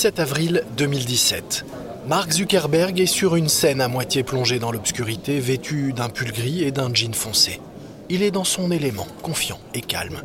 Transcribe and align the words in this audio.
17 0.00 0.18
avril 0.18 0.64
2017. 0.78 1.66
Mark 2.08 2.32
Zuckerberg 2.32 2.98
est 2.98 3.04
sur 3.04 3.36
une 3.36 3.50
scène 3.50 3.82
à 3.82 3.88
moitié 3.88 4.22
plongée 4.22 4.58
dans 4.58 4.72
l'obscurité, 4.72 5.38
vêtu 5.40 5.92
d'un 5.92 6.08
pull 6.08 6.32
gris 6.32 6.64
et 6.64 6.70
d'un 6.70 6.90
jean 6.94 7.12
foncé. 7.12 7.60
Il 8.08 8.22
est 8.22 8.30
dans 8.30 8.44
son 8.44 8.70
élément, 8.70 9.06
confiant 9.20 9.58
et 9.74 9.82
calme. 9.82 10.22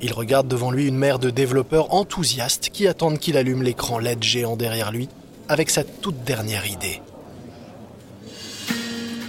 Il 0.00 0.12
regarde 0.12 0.48
devant 0.48 0.72
lui 0.72 0.88
une 0.88 0.96
mer 0.96 1.20
de 1.20 1.30
développeurs 1.30 1.94
enthousiastes 1.94 2.70
qui 2.72 2.88
attendent 2.88 3.20
qu'il 3.20 3.36
allume 3.36 3.62
l'écran 3.62 4.00
LED 4.00 4.20
géant 4.20 4.56
derrière 4.56 4.90
lui 4.90 5.08
avec 5.48 5.70
sa 5.70 5.84
toute 5.84 6.24
dernière 6.24 6.66
idée. 6.66 7.00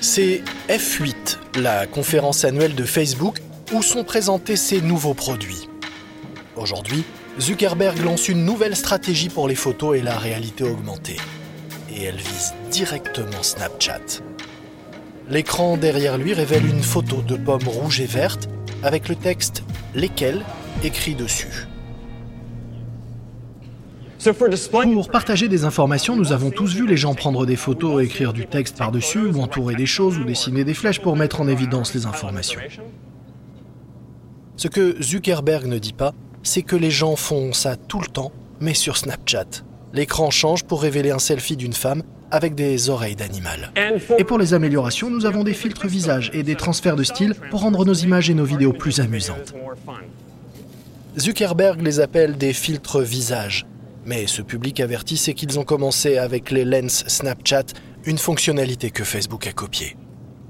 C'est 0.02 0.42
F8, 0.68 1.38
la 1.60 1.86
conférence 1.86 2.44
annuelle 2.44 2.74
de 2.74 2.86
Facebook, 2.86 3.40
où 3.72 3.84
sont 3.84 4.04
présentés 4.04 4.56
ses 4.56 4.82
nouveaux 4.82 5.14
produits. 5.14 5.70
Aujourd'hui, 6.56 7.04
Zuckerberg 7.40 8.00
lance 8.04 8.30
une 8.30 8.46
nouvelle 8.46 8.76
stratégie 8.76 9.30
pour 9.30 9.48
les 9.48 9.56
photos 9.56 9.98
et 9.98 10.02
la 10.02 10.18
réalité 10.18 10.64
augmentée 10.64 11.18
et 11.96 12.04
elle 12.04 12.18
vise 12.18 12.54
directement 12.72 13.42
Snapchat. 13.42 14.22
L'écran 15.30 15.78
derrière 15.78 16.18
lui 16.18 16.34
révèle 16.34 16.66
une 16.66 16.84
photo 16.84 17.22
de 17.22 17.36
pommes 17.36 17.68
rouges 17.68 18.02
et 18.02 18.06
vertes 18.06 18.50
avec 18.84 19.10
le 19.10 19.16
texte 19.16 19.64
Lesquelles 19.96 20.44
écrit 20.84 21.16
dessus. 21.16 21.68
Pour 24.94 25.10
partager 25.10 25.48
des 25.48 25.66
informations, 25.66 26.16
nous 26.16 26.34
avons 26.34 26.50
tous 26.50 26.74
vu 26.74 26.88
les 26.88 26.98
gens 26.98 27.14
prendre 27.14 27.46
des 27.46 27.56
photos, 27.56 28.04
écrire 28.04 28.34
du 28.34 28.48
texte 28.48 28.76
par-dessus, 28.78 29.28
ou 29.28 29.40
entourer 29.40 29.76
des 29.76 29.86
choses, 29.86 30.18
ou 30.18 30.24
dessiner 30.24 30.64
des 30.64 30.74
flèches 30.74 31.00
pour 31.00 31.16
mettre 31.16 31.42
en 31.42 31.48
évidence 31.48 31.94
les 31.94 32.08
informations. 32.08 32.60
Ce 34.58 34.68
que 34.68 35.02
Zuckerberg 35.02 35.68
ne 35.68 35.78
dit 35.78 35.94
pas, 35.94 36.14
c'est 36.46 36.62
que 36.62 36.76
les 36.76 36.92
gens 36.92 37.16
font 37.16 37.52
ça 37.52 37.76
tout 37.76 38.00
le 38.00 38.08
temps, 38.08 38.32
mais 38.62 38.74
sur 38.74 38.96
Snapchat. 38.98 39.64
L'écran 39.94 40.30
change 40.30 40.64
pour 40.64 40.82
révéler 40.82 41.12
un 41.12 41.20
selfie 41.20 41.58
d'une 41.58 41.74
femme 41.74 42.04
avec 42.32 42.56
des 42.56 42.90
oreilles 42.90 43.16
d'animal. 43.16 43.72
Et 44.18 44.24
pour 44.24 44.38
les 44.38 44.54
améliorations, 44.54 45.10
nous 45.10 45.26
avons 45.26 45.44
des 45.44 45.54
filtres 45.54 45.88
visage 45.88 46.32
et 46.34 46.44
des 46.44 46.56
transferts 46.56 46.96
de 46.96 47.04
style 47.04 47.34
pour 47.50 47.62
rendre 47.62 47.84
nos 47.86 47.94
images 47.94 48.30
et 48.30 48.34
nos 48.34 48.46
vidéos 48.46 48.74
plus 48.74 49.00
amusantes. 49.00 49.54
Zuckerberg 51.18 51.82
les 51.82 52.00
appelle 52.00 52.38
des 52.38 52.54
filtres 52.54 53.02
visage. 53.02 53.66
Mais 54.06 54.28
ce 54.28 54.42
public 54.42 54.80
averti 54.80 55.18
sait 55.18 55.34
qu'ils 55.34 55.58
ont 55.58 55.64
commencé 55.64 56.18
avec 56.18 56.52
les 56.52 56.66
lens 56.66 57.06
Snapchat, 57.08 57.66
une 58.06 58.20
fonctionnalité 58.20 58.92
que 58.92 59.04
Facebook 59.04 59.48
a 59.48 59.52
copiée. 59.52 59.98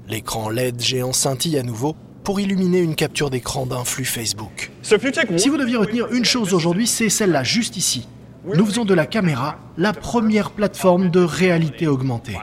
L'écran 0.08 0.50
LED 0.50 0.80
géant 0.82 1.12
scintille 1.12 1.58
à 1.58 1.62
nouveau 1.62 1.96
pour 2.26 2.40
illuminer 2.40 2.80
une 2.80 2.94
capture 2.94 3.30
d'écran 3.30 3.64
d'un 3.64 3.84
flux 3.84 4.04
Facebook. 4.04 4.70
Si 4.82 5.48
vous 5.48 5.56
deviez 5.56 5.76
retenir 5.76 6.12
une 6.12 6.26
chose 6.26 6.52
aujourd'hui, 6.52 6.86
c'est 6.86 7.08
celle-là, 7.08 7.42
juste 7.42 7.78
ici 7.78 8.06
nous 8.54 8.66
faisons 8.66 8.84
de 8.84 8.94
la 8.94 9.06
caméra 9.06 9.58
la 9.76 9.92
première 9.92 10.50
plateforme 10.50 11.10
de 11.10 11.20
réalité 11.20 11.88
augmentée. 11.88 12.38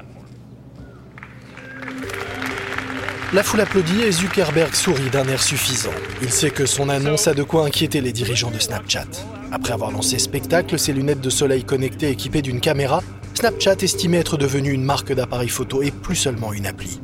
La 3.32 3.42
foule 3.42 3.62
applaudit 3.62 4.02
et 4.02 4.12
Zuckerberg 4.12 4.76
sourit 4.76 5.10
d'un 5.10 5.28
air 5.28 5.42
suffisant. 5.42 5.94
Il 6.22 6.30
sait 6.30 6.52
que 6.52 6.68
son 6.68 6.90
annonce 6.90 7.28
a 7.28 7.34
de 7.34 7.42
quoi 7.42 7.66
inquiéter 7.66 8.00
les 8.00 8.12
dirigeants 8.12 8.52
de 8.52 8.60
Snapchat. 8.60 9.08
Après 9.52 9.74
avoir 9.74 9.92
lancé 9.92 10.20
Spectacle, 10.20 10.78
ses 10.78 10.94
lunettes 10.94 11.22
de 11.22 11.32
soleil 11.32 11.64
connectées 11.64 12.10
équipées 12.10 12.44
d'une 12.44 12.60
caméra, 12.60 13.02
Snapchat 13.34 13.78
estimait 13.82 14.20
être 14.20 14.38
devenu 14.38 14.72
une 14.72 14.84
marque 14.84 15.14
d'appareil 15.14 15.50
photo 15.50 15.82
et 15.82 15.90
plus 15.90 16.16
seulement 16.16 16.54
une 16.54 16.68
appli. 16.68 17.00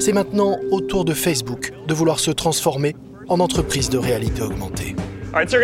C'est 0.00 0.14
maintenant 0.14 0.58
au 0.70 0.80
tour 0.80 1.04
de 1.04 1.12
Facebook 1.12 1.72
de 1.86 1.92
vouloir 1.92 2.20
se 2.20 2.30
transformer 2.30 2.96
en 3.28 3.38
entreprise 3.38 3.90
de 3.90 3.98
réalité 3.98 4.40
augmentée. 4.40 4.96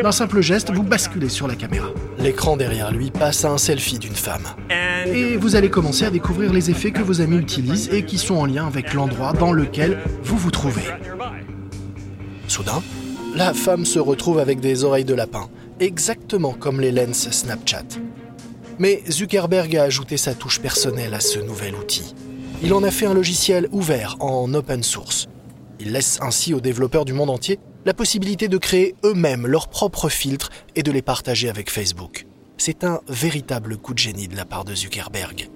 D'un 0.02 0.12
simple 0.12 0.42
geste, 0.42 0.70
vous 0.70 0.82
basculez 0.82 1.30
sur 1.30 1.48
la 1.48 1.54
caméra. 1.54 1.88
L'écran 2.18 2.58
derrière 2.58 2.92
lui 2.92 3.10
passe 3.10 3.46
à 3.46 3.50
un 3.50 3.56
selfie 3.56 3.98
d'une 3.98 4.14
femme. 4.14 4.44
Et 5.06 5.38
vous 5.38 5.56
allez 5.56 5.70
commencer 5.70 6.04
à 6.04 6.10
découvrir 6.10 6.52
les 6.52 6.70
effets 6.70 6.90
que 6.90 7.00
vos 7.00 7.22
amis 7.22 7.38
utilisent 7.38 7.88
et 7.90 8.04
qui 8.04 8.18
sont 8.18 8.34
en 8.34 8.44
lien 8.44 8.66
avec 8.66 8.92
l'endroit 8.92 9.32
dans 9.32 9.52
lequel 9.52 9.98
vous 10.22 10.36
vous 10.36 10.50
trouvez. 10.50 10.84
Soudain, 12.46 12.82
la 13.34 13.54
femme 13.54 13.86
se 13.86 13.98
retrouve 13.98 14.38
avec 14.38 14.60
des 14.60 14.84
oreilles 14.84 15.06
de 15.06 15.14
lapin, 15.14 15.48
exactement 15.80 16.52
comme 16.52 16.82
les 16.82 16.92
lens 16.92 17.30
Snapchat. 17.30 17.86
Mais 18.78 19.02
Zuckerberg 19.10 19.74
a 19.76 19.84
ajouté 19.84 20.18
sa 20.18 20.34
touche 20.34 20.60
personnelle 20.60 21.14
à 21.14 21.20
ce 21.20 21.38
nouvel 21.38 21.74
outil. 21.74 22.14
Il 22.62 22.72
en 22.72 22.82
a 22.82 22.90
fait 22.90 23.06
un 23.06 23.14
logiciel 23.14 23.68
ouvert 23.70 24.16
en 24.20 24.52
open 24.54 24.82
source. 24.82 25.28
Il 25.78 25.92
laisse 25.92 26.18
ainsi 26.22 26.54
aux 26.54 26.60
développeurs 26.60 27.04
du 27.04 27.12
monde 27.12 27.28
entier 27.28 27.58
la 27.84 27.92
possibilité 27.92 28.48
de 28.48 28.56
créer 28.56 28.94
eux-mêmes 29.04 29.46
leurs 29.46 29.68
propres 29.68 30.08
filtres 30.08 30.50
et 30.74 30.82
de 30.82 30.90
les 30.90 31.02
partager 31.02 31.50
avec 31.50 31.70
Facebook. 31.70 32.26
C'est 32.56 32.82
un 32.82 33.00
véritable 33.08 33.76
coup 33.76 33.92
de 33.92 33.98
génie 33.98 34.26
de 34.26 34.36
la 34.36 34.46
part 34.46 34.64
de 34.64 34.74
Zuckerberg. 34.74 35.50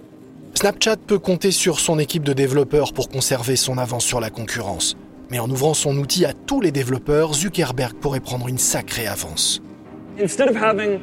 Snapchat 0.54 0.98
peut 0.98 1.18
compter 1.18 1.52
sur 1.52 1.80
son 1.80 1.98
équipe 1.98 2.22
de 2.22 2.34
développeurs 2.34 2.92
pour 2.92 3.08
conserver 3.08 3.56
son 3.56 3.78
avance 3.78 4.04
sur 4.04 4.20
la 4.20 4.30
concurrence. 4.30 4.96
Mais 5.30 5.38
en 5.38 5.48
ouvrant 5.48 5.74
son 5.74 5.96
outil 5.96 6.26
à 6.26 6.34
tous 6.34 6.60
les 6.60 6.70
développeurs, 6.70 7.32
Zuckerberg 7.32 7.94
pourrait 7.94 8.20
prendre 8.20 8.46
une 8.46 8.58
sacrée 8.58 9.06
avance. 9.06 9.62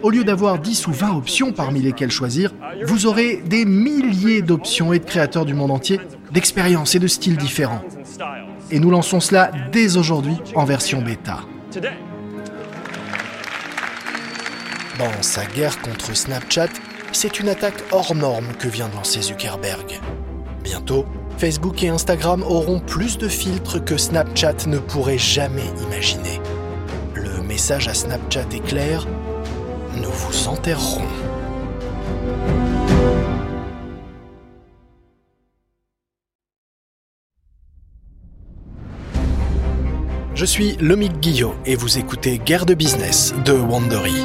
Au 0.04 0.10
lieu 0.10 0.24
d'avoir 0.24 0.60
10 0.60 0.88
ou 0.88 0.92
20 0.92 1.16
options 1.16 1.52
parmi 1.52 1.82
lesquelles 1.82 2.12
choisir, 2.12 2.54
vous 2.86 3.06
aurez 3.06 3.42
des 3.46 3.66
milliers 3.66 4.42
d'options 4.42 4.94
et 4.94 5.00
de 5.00 5.06
créateurs 5.06 5.46
du 5.46 5.54
monde 5.54 5.72
entier, 5.72 6.00
d'expériences 6.32 6.96
et 6.96 7.00
de 7.00 7.08
styles 7.08 7.38
différents 7.38 7.82
et 8.72 8.80
nous 8.80 8.90
lançons 8.90 9.20
cela 9.20 9.52
dès 9.72 9.98
aujourd'hui 9.98 10.36
en 10.56 10.66
version 10.66 11.02
bêta. 11.02 11.40
Dans 14.98 15.22
sa 15.22 15.46
guerre 15.46 15.80
contre 15.82 16.16
Snapchat, 16.16 16.70
c'est 17.12 17.40
une 17.40 17.50
attaque 17.50 17.84
hors 17.92 18.16
norme 18.16 18.48
que 18.60 18.68
vient 18.68 18.90
de 18.90 18.96
lancer 18.96 19.22
Zuckerberg. 19.22 20.00
Bientôt, 20.64 21.06
Facebook 21.38 21.84
et 21.84 21.90
Instagram 21.90 22.44
auront 22.44 22.80
plus 22.80 23.18
de 23.18 23.28
filtres 23.28 23.84
que 23.84 23.96
Snapchat 23.96 24.66
ne 24.66 24.80
pourrait 24.80 25.20
jamais 25.20 25.70
imaginer. 25.88 26.42
Message 27.58 27.88
à 27.88 27.96
Snapchat 27.96 28.46
est 28.52 28.64
clair, 28.64 29.08
nous 29.96 30.12
vous 30.12 30.48
enterrerons. 30.48 31.02
Je 40.36 40.46
suis 40.46 40.74
Lomic 40.74 41.20
Guillot 41.20 41.56
et 41.66 41.74
vous 41.74 41.98
écoutez 41.98 42.38
Guerre 42.38 42.68
de 42.68 42.76
business 42.76 43.34
de 43.44 43.54
Wandery. 43.54 44.24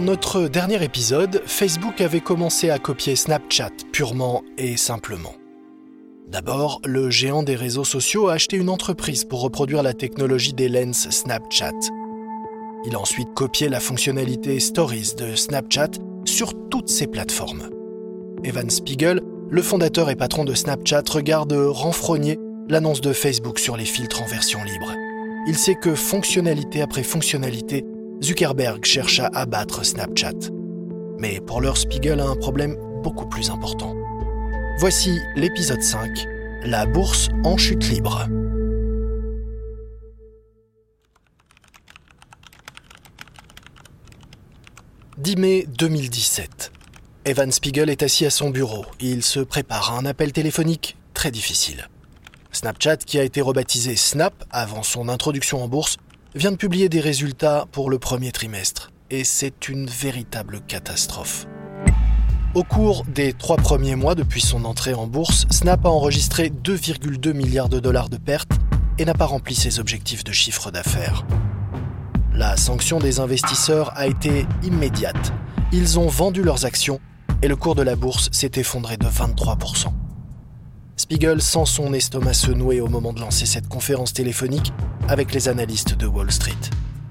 Dans 0.00 0.06
notre 0.06 0.48
dernier 0.48 0.82
épisode, 0.82 1.42
Facebook 1.44 2.00
avait 2.00 2.22
commencé 2.22 2.70
à 2.70 2.78
copier 2.78 3.16
Snapchat 3.16 3.68
purement 3.92 4.42
et 4.56 4.78
simplement. 4.78 5.34
D'abord, 6.26 6.80
le 6.86 7.10
géant 7.10 7.42
des 7.42 7.54
réseaux 7.54 7.84
sociaux 7.84 8.28
a 8.28 8.32
acheté 8.32 8.56
une 8.56 8.70
entreprise 8.70 9.24
pour 9.24 9.42
reproduire 9.42 9.82
la 9.82 9.92
technologie 9.92 10.54
des 10.54 10.70
lens 10.70 11.10
Snapchat. 11.10 11.78
Il 12.86 12.94
a 12.94 12.98
ensuite 12.98 13.34
copié 13.34 13.68
la 13.68 13.78
fonctionnalité 13.78 14.58
Stories 14.58 15.16
de 15.18 15.34
Snapchat 15.34 15.90
sur 16.24 16.54
toutes 16.70 16.88
ses 16.88 17.06
plateformes. 17.06 17.68
Evan 18.42 18.70
Spiegel, 18.70 19.20
le 19.50 19.60
fondateur 19.60 20.08
et 20.08 20.16
patron 20.16 20.46
de 20.46 20.54
Snapchat, 20.54 21.02
regarde 21.10 21.52
renfrogner 21.52 22.38
l'annonce 22.70 23.02
de 23.02 23.12
Facebook 23.12 23.58
sur 23.58 23.76
les 23.76 23.84
filtres 23.84 24.22
en 24.22 24.26
version 24.26 24.64
libre. 24.64 24.94
Il 25.46 25.58
sait 25.58 25.74
que 25.74 25.94
fonctionnalité 25.94 26.80
après 26.80 27.02
fonctionnalité, 27.02 27.84
Zuckerberg 28.22 28.84
cherche 28.84 29.20
à 29.20 29.28
abattre 29.28 29.82
Snapchat. 29.84 30.50
Mais 31.18 31.40
pour 31.40 31.62
l'heure, 31.62 31.78
Spiegel 31.78 32.20
a 32.20 32.26
un 32.26 32.36
problème 32.36 32.76
beaucoup 33.02 33.26
plus 33.26 33.50
important. 33.50 33.96
Voici 34.78 35.18
l'épisode 35.36 35.82
5, 35.82 36.26
la 36.64 36.84
bourse 36.84 37.30
en 37.44 37.56
chute 37.56 37.88
libre. 37.88 38.26
«10 45.18 45.36
mai 45.36 45.66
2017. 45.78 46.72
Evan 47.24 47.50
Spiegel 47.52 47.88
est 47.90 48.02
assis 48.02 48.26
à 48.26 48.30
son 48.30 48.50
bureau. 48.50 48.84
Il 49.00 49.22
se 49.22 49.38
prépare 49.40 49.92
à 49.92 49.98
un 49.98 50.06
appel 50.06 50.32
téléphonique 50.32 50.96
très 51.14 51.30
difficile. 51.30 51.88
Snapchat, 52.52 52.96
qui 52.98 53.18
a 53.18 53.24
été 53.24 53.40
rebaptisé 53.40 53.96
Snap 53.96 54.44
avant 54.50 54.82
son 54.82 55.08
introduction 55.08 55.62
en 55.62 55.68
bourse, 55.68 55.96
vient 56.34 56.52
de 56.52 56.56
publier 56.56 56.88
des 56.88 57.00
résultats 57.00 57.66
pour 57.72 57.90
le 57.90 57.98
premier 57.98 58.32
trimestre. 58.32 58.92
Et 59.10 59.24
c'est 59.24 59.68
une 59.68 59.86
véritable 59.86 60.60
catastrophe. 60.60 61.46
Au 62.54 62.62
cours 62.64 63.04
des 63.04 63.32
trois 63.32 63.56
premiers 63.56 63.96
mois 63.96 64.14
depuis 64.14 64.40
son 64.40 64.64
entrée 64.64 64.94
en 64.94 65.06
bourse, 65.06 65.46
Snap 65.50 65.86
a 65.86 65.88
enregistré 65.88 66.50
2,2 66.50 67.32
milliards 67.32 67.68
de 67.68 67.80
dollars 67.80 68.08
de 68.08 68.16
pertes 68.16 68.52
et 68.98 69.04
n'a 69.04 69.14
pas 69.14 69.26
rempli 69.26 69.54
ses 69.54 69.80
objectifs 69.80 70.24
de 70.24 70.32
chiffre 70.32 70.70
d'affaires. 70.70 71.24
La 72.34 72.56
sanction 72.56 72.98
des 72.98 73.20
investisseurs 73.20 73.92
a 73.96 74.06
été 74.06 74.46
immédiate. 74.62 75.32
Ils 75.72 75.98
ont 75.98 76.08
vendu 76.08 76.42
leurs 76.42 76.64
actions 76.64 77.00
et 77.42 77.48
le 77.48 77.56
cours 77.56 77.74
de 77.74 77.82
la 77.82 77.96
bourse 77.96 78.28
s'est 78.32 78.52
effondré 78.56 78.96
de 78.96 79.06
23%. 79.06 79.99
Spiegel 81.00 81.40
sent 81.40 81.64
son 81.64 81.94
estomac 81.94 82.34
se 82.34 82.50
nouer 82.50 82.82
au 82.82 82.86
moment 82.86 83.14
de 83.14 83.20
lancer 83.20 83.46
cette 83.46 83.68
conférence 83.68 84.12
téléphonique 84.12 84.70
avec 85.08 85.32
les 85.32 85.48
analystes 85.48 85.94
de 85.94 86.06
Wall 86.06 86.30
Street. 86.30 86.52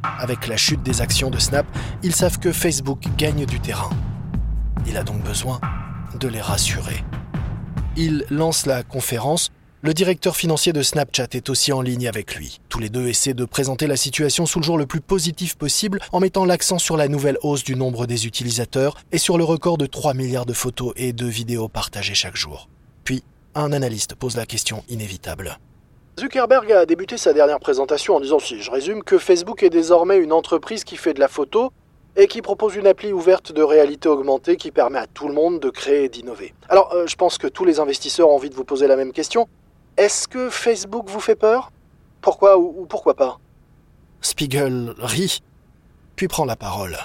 Avec 0.04 0.48
la 0.48 0.58
chute 0.58 0.84
des 0.84 1.02
actions 1.02 1.32
de 1.32 1.40
Snap, 1.40 1.66
ils 2.04 2.14
savent 2.14 2.38
que 2.38 2.52
Facebook 2.52 3.00
gagne 3.18 3.48
du 3.48 3.60
terrain. 3.60 3.90
Il 4.86 4.96
a 4.96 5.02
donc 5.02 5.24
besoin 5.24 5.60
de 6.20 6.28
les 6.28 6.40
rassurer. 6.40 7.04
Il 7.98 8.26
lance 8.30 8.68
la 8.68 8.84
conférence. 8.84 9.50
Le 9.82 9.96
directeur 9.96 10.36
financier 10.36 10.72
de 10.72 10.84
Snapchat 10.84 11.30
est 11.32 11.50
aussi 11.50 11.74
en 11.74 11.82
ligne 11.82 12.08
avec 12.08 12.36
lui. 12.36 12.60
Tous 12.70 12.78
les 12.78 12.90
deux 12.90 13.08
essaient 13.08 13.34
de 13.34 13.46
présenter 13.46 13.88
la 13.88 13.98
situation 13.98 14.46
sous 14.46 14.60
le 14.60 14.66
jour 14.66 14.78
le 14.78 14.86
plus 14.86 15.02
positif 15.02 15.56
possible 15.56 16.00
en 16.12 16.20
mettant 16.20 16.46
l'accent 16.46 16.78
sur 16.78 16.96
la 16.96 17.08
nouvelle 17.08 17.40
hausse 17.42 17.64
du 17.64 17.76
nombre 17.76 18.06
des 18.06 18.28
utilisateurs 18.28 18.98
et 19.12 19.18
sur 19.18 19.40
le 19.40 19.46
record 19.46 19.80
de 19.80 19.88
3 19.88 20.14
milliards 20.14 20.46
de 20.46 20.54
photos 20.54 20.94
et 20.96 21.12
de 21.12 21.26
vidéos 21.26 21.70
partagées 21.70 22.14
chaque 22.14 22.36
jour. 22.36 22.70
Puis, 23.04 23.24
un 23.60 23.74
analyste 23.74 24.16
pose 24.16 24.36
la 24.38 24.46
question 24.46 24.84
inévitable. 24.90 25.58
Zuckerberg 26.20 26.72
a 26.72 26.86
débuté 26.86 27.18
sa 27.18 27.32
dernière 27.32 27.60
présentation 27.60 28.16
en 28.16 28.20
disant, 28.20 28.40
si 28.40 28.62
je 28.62 28.70
résume, 28.70 29.04
que 29.04 29.18
Facebook 29.18 29.64
est 29.64 29.70
désormais 29.70 30.18
une 30.18 30.34
entreprise 30.34 30.84
qui 30.84 30.98
fait 30.98 31.14
de 31.14 31.20
la 31.20 31.28
photo 31.28 31.72
et 32.16 32.28
qui 32.28 32.42
propose 32.42 32.76
une 32.76 32.88
appli 32.88 33.14
ouverte 33.14 33.54
de 33.54 33.62
réalité 33.62 34.10
augmentée 34.10 34.58
qui 34.58 34.72
permet 34.72 35.00
à 35.00 35.08
tout 35.08 35.28
le 35.28 35.34
monde 35.34 35.60
de 35.60 35.70
créer 35.70 36.06
et 36.06 36.10
d'innover. 36.10 36.54
Alors, 36.68 36.94
euh, 36.94 37.08
je 37.08 37.16
pense 37.16 37.38
que 37.38 37.48
tous 37.48 37.64
les 37.64 37.80
investisseurs 37.80 38.30
ont 38.30 38.36
envie 38.36 38.50
de 38.50 38.56
vous 38.56 38.66
poser 38.66 38.88
la 38.88 38.98
même 38.98 39.14
question. 39.14 39.48
Est-ce 39.96 40.28
que 40.28 40.50
Facebook 40.50 41.10
vous 41.10 41.22
fait 41.22 41.36
peur? 41.36 41.72
Pourquoi 42.22 42.58
ou 42.58 42.86
pourquoi 42.86 43.14
pas? 43.14 43.40
Spiegel 44.22 44.94
rit, 44.98 45.40
puis 46.18 46.28
prend 46.28 46.44
la 46.44 46.58
parole. 46.58 46.98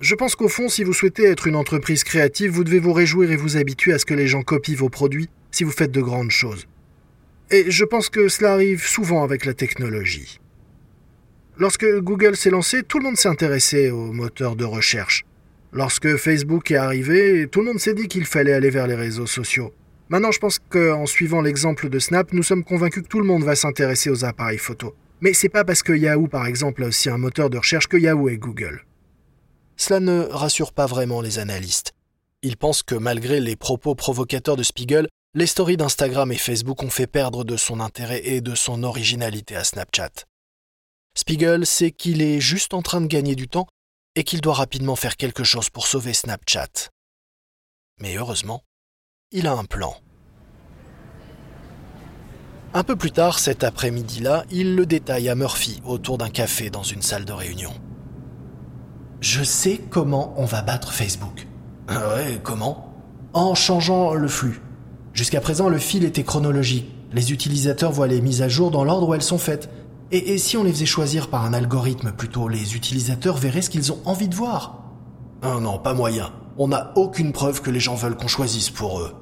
Je 0.00 0.14
pense 0.16 0.34
qu'au 0.34 0.48
fond, 0.48 0.68
si 0.68 0.82
vous 0.82 0.92
souhaitez 0.92 1.24
être 1.24 1.46
une 1.46 1.54
entreprise 1.54 2.02
créative, 2.02 2.50
vous 2.50 2.64
devez 2.64 2.80
vous 2.80 2.92
réjouir 2.92 3.30
et 3.30 3.36
vous 3.36 3.56
habituer 3.56 3.92
à 3.92 3.98
ce 3.98 4.06
que 4.06 4.14
les 4.14 4.26
gens 4.26 4.42
copient 4.42 4.74
vos 4.74 4.88
produits 4.88 5.28
si 5.50 5.64
vous 5.64 5.70
faites 5.70 5.92
de 5.92 6.00
grandes 6.00 6.30
choses. 6.30 6.66
Et 7.50 7.70
je 7.70 7.84
pense 7.84 8.08
que 8.08 8.28
cela 8.28 8.52
arrive 8.52 8.86
souvent 8.86 9.24
avec 9.24 9.44
la 9.44 9.54
technologie. 9.54 10.38
Lorsque 11.58 11.86
Google 11.98 12.36
s'est 12.36 12.50
lancé, 12.50 12.82
tout 12.82 12.98
le 12.98 13.04
monde 13.04 13.16
s'est 13.16 13.28
intéressé 13.28 13.90
aux 13.90 14.12
moteurs 14.12 14.56
de 14.56 14.64
recherche. 14.64 15.24
Lorsque 15.72 16.16
Facebook 16.16 16.70
est 16.70 16.76
arrivé, 16.76 17.48
tout 17.50 17.60
le 17.60 17.66
monde 17.66 17.78
s'est 17.78 17.94
dit 17.94 18.08
qu'il 18.08 18.24
fallait 18.24 18.52
aller 18.52 18.70
vers 18.70 18.86
les 18.86 18.94
réseaux 18.94 19.26
sociaux. 19.26 19.72
Maintenant, 20.08 20.32
je 20.32 20.40
pense 20.40 20.58
qu'en 20.58 21.06
suivant 21.06 21.40
l'exemple 21.40 21.88
de 21.88 21.98
Snap, 21.98 22.32
nous 22.32 22.42
sommes 22.42 22.64
convaincus 22.64 23.02
que 23.02 23.08
tout 23.08 23.20
le 23.20 23.26
monde 23.26 23.44
va 23.44 23.54
s'intéresser 23.54 24.10
aux 24.10 24.24
appareils 24.24 24.58
photo. 24.58 24.94
Mais 25.20 25.34
c'est 25.34 25.48
pas 25.48 25.64
parce 25.64 25.82
que 25.82 25.92
Yahoo, 25.92 26.26
par 26.26 26.46
exemple, 26.46 26.82
a 26.82 26.86
aussi 26.86 27.10
un 27.10 27.18
moteur 27.18 27.50
de 27.50 27.58
recherche 27.58 27.86
que 27.86 27.96
Yahoo 27.96 28.28
est 28.28 28.38
Google. 28.38 28.84
Cela 29.76 30.00
ne 30.00 30.22
rassure 30.22 30.72
pas 30.72 30.86
vraiment 30.86 31.20
les 31.20 31.38
analystes. 31.38 31.92
Ils 32.42 32.56
pensent 32.56 32.82
que 32.82 32.94
malgré 32.94 33.38
les 33.38 33.54
propos 33.54 33.94
provocateurs 33.94 34.56
de 34.56 34.62
Spiegel, 34.62 35.08
les 35.34 35.46
stories 35.46 35.76
d'Instagram 35.76 36.32
et 36.32 36.38
Facebook 36.38 36.82
ont 36.82 36.90
fait 36.90 37.06
perdre 37.06 37.44
de 37.44 37.56
son 37.56 37.78
intérêt 37.78 38.20
et 38.24 38.40
de 38.40 38.56
son 38.56 38.82
originalité 38.82 39.54
à 39.54 39.62
Snapchat. 39.62 40.26
Spiegel 41.14 41.66
sait 41.66 41.92
qu'il 41.92 42.20
est 42.20 42.40
juste 42.40 42.74
en 42.74 42.82
train 42.82 43.00
de 43.00 43.06
gagner 43.06 43.36
du 43.36 43.46
temps 43.46 43.68
et 44.16 44.24
qu'il 44.24 44.40
doit 44.40 44.54
rapidement 44.54 44.96
faire 44.96 45.16
quelque 45.16 45.44
chose 45.44 45.70
pour 45.70 45.86
sauver 45.86 46.14
Snapchat. 46.14 46.90
Mais 48.00 48.16
heureusement, 48.16 48.64
il 49.30 49.46
a 49.46 49.52
un 49.52 49.64
plan. 49.64 49.94
Un 52.74 52.82
peu 52.82 52.96
plus 52.96 53.12
tard 53.12 53.38
cet 53.38 53.62
après-midi-là, 53.62 54.44
il 54.50 54.74
le 54.74 54.86
détaille 54.86 55.28
à 55.28 55.36
Murphy 55.36 55.80
autour 55.84 56.18
d'un 56.18 56.30
café 56.30 56.70
dans 56.70 56.82
une 56.82 57.02
salle 57.02 57.24
de 57.24 57.32
réunion. 57.32 57.72
Je 59.20 59.44
sais 59.44 59.78
comment 59.90 60.34
on 60.36 60.44
va 60.44 60.62
battre 60.62 60.92
Facebook. 60.92 61.46
Ah 61.88 62.14
ouais, 62.14 62.40
comment? 62.42 62.94
En 63.32 63.54
changeant 63.54 64.14
le 64.14 64.28
flux. 64.28 64.60
Jusqu'à 65.12 65.40
présent, 65.40 65.68
le 65.68 65.78
fil 65.78 66.04
était 66.04 66.22
chronologique. 66.22 66.90
Les 67.12 67.32
utilisateurs 67.32 67.92
voient 67.92 68.06
les 68.06 68.20
mises 68.20 68.42
à 68.42 68.48
jour 68.48 68.70
dans 68.70 68.84
l'ordre 68.84 69.08
où 69.08 69.14
elles 69.14 69.22
sont 69.22 69.38
faites. 69.38 69.68
Et, 70.12 70.38
si 70.38 70.56
on 70.56 70.64
les 70.64 70.72
faisait 70.72 70.86
choisir 70.86 71.28
par 71.28 71.44
un 71.44 71.52
algorithme 71.52 72.12
plutôt, 72.12 72.48
les 72.48 72.74
utilisateurs 72.74 73.36
verraient 73.36 73.62
ce 73.62 73.70
qu'ils 73.70 73.92
ont 73.92 74.00
envie 74.04 74.28
de 74.28 74.34
voir. 74.34 74.84
Non, 75.42 75.60
non, 75.60 75.78
pas 75.78 75.94
moyen. 75.94 76.32
On 76.58 76.68
n'a 76.68 76.92
aucune 76.96 77.32
preuve 77.32 77.62
que 77.62 77.70
les 77.70 77.80
gens 77.80 77.94
veulent 77.94 78.16
qu'on 78.16 78.28
choisisse 78.28 78.70
pour 78.70 79.00
eux. 79.00 79.14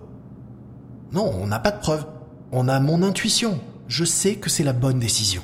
Non, 1.13 1.31
on 1.41 1.47
n'a 1.47 1.59
pas 1.59 1.71
de 1.71 1.81
preuve. 1.81 2.07
On 2.53 2.69
a 2.69 2.81
mon 2.81 3.03
intuition. 3.03 3.61
Je 3.87 4.05
sais 4.05 4.37
que 4.37 4.51
c'est 4.51 4.65
la 4.65 4.73
bonne 4.73 4.99
décision. 4.99 5.43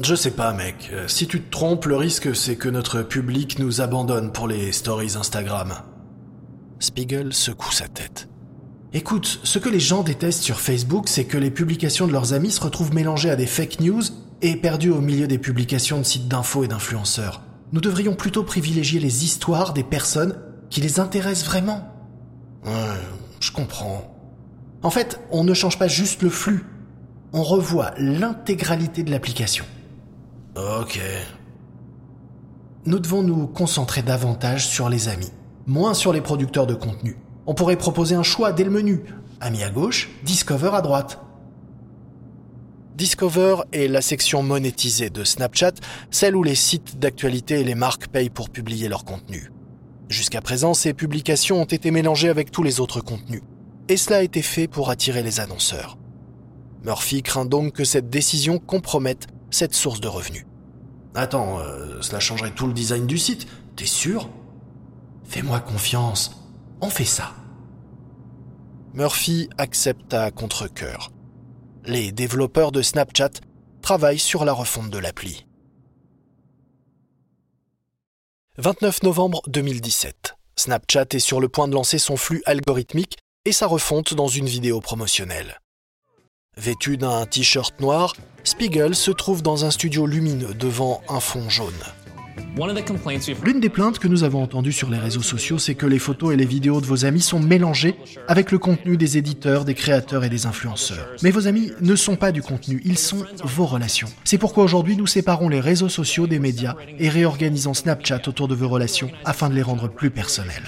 Je 0.00 0.14
sais 0.14 0.30
pas, 0.30 0.52
mec. 0.52 0.90
Euh, 0.92 1.08
si 1.08 1.26
tu 1.26 1.40
te 1.42 1.50
trompes, 1.50 1.86
le 1.86 1.96
risque 1.96 2.34
c'est 2.34 2.56
que 2.56 2.68
notre 2.68 3.02
public 3.02 3.58
nous 3.58 3.80
abandonne 3.80 4.32
pour 4.32 4.46
les 4.46 4.72
stories 4.72 5.16
Instagram. 5.16 5.74
Spiegel 6.80 7.32
secoue 7.32 7.72
sa 7.72 7.88
tête. 7.88 8.28
Écoute, 8.92 9.40
ce 9.42 9.58
que 9.58 9.68
les 9.68 9.80
gens 9.80 10.02
détestent 10.02 10.42
sur 10.42 10.60
Facebook, 10.60 11.08
c'est 11.08 11.24
que 11.24 11.36
les 11.36 11.50
publications 11.50 12.06
de 12.06 12.12
leurs 12.12 12.32
amis 12.32 12.50
se 12.50 12.60
retrouvent 12.60 12.94
mélangées 12.94 13.30
à 13.30 13.36
des 13.36 13.46
fake 13.46 13.80
news 13.80 14.02
et 14.42 14.56
perdues 14.56 14.90
au 14.90 15.00
milieu 15.00 15.26
des 15.26 15.38
publications 15.38 15.98
de 15.98 16.04
sites 16.04 16.28
d'infos 16.28 16.64
et 16.64 16.68
d'influenceurs. 16.68 17.42
Nous 17.72 17.80
devrions 17.80 18.14
plutôt 18.14 18.44
privilégier 18.44 19.00
les 19.00 19.24
histoires 19.24 19.72
des 19.72 19.82
personnes 19.82 20.38
qui 20.70 20.80
les 20.80 21.00
intéressent 21.00 21.46
vraiment. 21.46 21.88
Ouais, 22.64 22.72
je 23.40 23.50
comprends. 23.50 24.14
En 24.82 24.90
fait, 24.90 25.20
on 25.30 25.42
ne 25.42 25.52
change 25.52 25.78
pas 25.78 25.88
juste 25.88 26.22
le 26.22 26.30
flux, 26.30 26.64
on 27.32 27.42
revoit 27.42 27.92
l'intégralité 27.98 29.02
de 29.02 29.10
l'application. 29.10 29.64
Ok. 30.56 31.00
Nous 32.86 33.00
devons 33.00 33.22
nous 33.22 33.48
concentrer 33.48 34.02
davantage 34.02 34.68
sur 34.68 34.88
les 34.88 35.08
amis, 35.08 35.32
moins 35.66 35.92
sur 35.92 36.12
les 36.12 36.20
producteurs 36.20 36.68
de 36.68 36.74
contenu. 36.74 37.16
On 37.46 37.54
pourrait 37.54 37.76
proposer 37.76 38.14
un 38.14 38.22
choix 38.22 38.52
dès 38.52 38.64
le 38.64 38.70
menu. 38.70 39.04
Amis 39.40 39.62
à 39.62 39.70
gauche, 39.70 40.10
Discover 40.24 40.70
à 40.72 40.80
droite. 40.80 41.20
Discover 42.96 43.56
est 43.72 43.88
la 43.88 44.00
section 44.00 44.42
monétisée 44.42 45.10
de 45.10 45.22
Snapchat, 45.22 45.74
celle 46.10 46.34
où 46.34 46.42
les 46.42 46.54
sites 46.54 46.98
d'actualité 46.98 47.60
et 47.60 47.64
les 47.64 47.74
marques 47.74 48.08
payent 48.08 48.30
pour 48.30 48.48
publier 48.48 48.88
leur 48.88 49.04
contenu. 49.04 49.52
Jusqu'à 50.08 50.40
présent, 50.40 50.72
ces 50.72 50.94
publications 50.94 51.60
ont 51.60 51.66
été 51.66 51.90
mélangées 51.90 52.30
avec 52.30 52.50
tous 52.50 52.62
les 52.62 52.80
autres 52.80 53.00
contenus, 53.00 53.42
et 53.88 53.96
cela 53.96 54.18
a 54.18 54.22
été 54.22 54.40
fait 54.40 54.66
pour 54.66 54.88
attirer 54.88 55.22
les 55.22 55.40
annonceurs. 55.40 55.98
Murphy 56.84 57.22
craint 57.22 57.44
donc 57.44 57.74
que 57.74 57.84
cette 57.84 58.08
décision 58.08 58.58
compromette 58.58 59.26
cette 59.50 59.74
source 59.74 60.00
de 60.00 60.08
revenus. 60.08 60.46
Attends, 61.14 61.58
euh, 61.58 62.00
cela 62.00 62.20
changerait 62.20 62.52
tout 62.52 62.66
le 62.66 62.72
design 62.72 63.06
du 63.06 63.18
site, 63.18 63.46
t'es 63.76 63.86
sûr? 63.86 64.30
Fais-moi 65.24 65.60
confiance, 65.60 66.45
on 66.80 66.90
fait 66.90 67.04
ça. 67.04 67.32
Murphy 68.94 69.48
accepte 69.58 70.14
à 70.14 70.30
contre-coeur 70.30 71.10
les 71.86 72.12
développeurs 72.12 72.72
de 72.72 72.82
Snapchat 72.82 73.30
travaillent 73.80 74.18
sur 74.18 74.44
la 74.44 74.52
refonte 74.52 74.90
de 74.90 74.98
l'appli. 74.98 75.46
29 78.58 79.02
novembre 79.04 79.42
2017. 79.46 80.34
Snapchat 80.56 81.06
est 81.12 81.18
sur 81.18 81.40
le 81.40 81.48
point 81.48 81.68
de 81.68 81.74
lancer 81.74 81.98
son 81.98 82.16
flux 82.16 82.42
algorithmique 82.46 83.18
et 83.44 83.52
sa 83.52 83.66
refonte 83.66 84.14
dans 84.14 84.28
une 84.28 84.46
vidéo 84.46 84.80
promotionnelle. 84.80 85.60
Vêtu 86.56 86.96
d'un 86.96 87.26
t-shirt 87.26 87.78
noir, 87.80 88.14
Spiegel 88.42 88.94
se 88.94 89.10
trouve 89.10 89.42
dans 89.42 89.64
un 89.64 89.70
studio 89.70 90.06
lumineux 90.06 90.54
devant 90.54 91.02
un 91.08 91.20
fond 91.20 91.50
jaune. 91.50 91.74
L'une 93.44 93.60
des 93.60 93.68
plaintes 93.68 93.98
que 93.98 94.08
nous 94.08 94.24
avons 94.24 94.42
entendues 94.42 94.72
sur 94.72 94.90
les 94.90 94.98
réseaux 94.98 95.22
sociaux, 95.22 95.58
c'est 95.58 95.74
que 95.74 95.86
les 95.86 95.98
photos 95.98 96.32
et 96.32 96.36
les 96.36 96.46
vidéos 96.46 96.80
de 96.80 96.86
vos 96.86 97.04
amis 97.04 97.20
sont 97.20 97.38
mélangées 97.38 97.96
avec 98.28 98.50
le 98.50 98.58
contenu 98.58 98.96
des 98.96 99.18
éditeurs, 99.18 99.64
des 99.64 99.74
créateurs 99.74 100.24
et 100.24 100.28
des 100.28 100.46
influenceurs. 100.46 101.08
Mais 101.22 101.30
vos 101.30 101.48
amis 101.48 101.72
ne 101.80 101.94
sont 101.96 102.16
pas 102.16 102.32
du 102.32 102.42
contenu, 102.42 102.80
ils 102.84 102.98
sont 102.98 103.24
vos 103.44 103.66
relations. 103.66 104.08
C'est 104.24 104.38
pourquoi 104.38 104.64
aujourd'hui 104.64 104.96
nous 104.96 105.06
séparons 105.06 105.48
les 105.48 105.60
réseaux 105.60 105.88
sociaux 105.88 106.26
des 106.26 106.38
médias 106.38 106.76
et 106.98 107.08
réorganisons 107.08 107.74
Snapchat 107.74 108.22
autour 108.26 108.48
de 108.48 108.54
vos 108.54 108.68
relations 108.68 109.10
afin 109.24 109.50
de 109.50 109.54
les 109.54 109.62
rendre 109.62 109.88
plus 109.88 110.10
personnelles. 110.10 110.64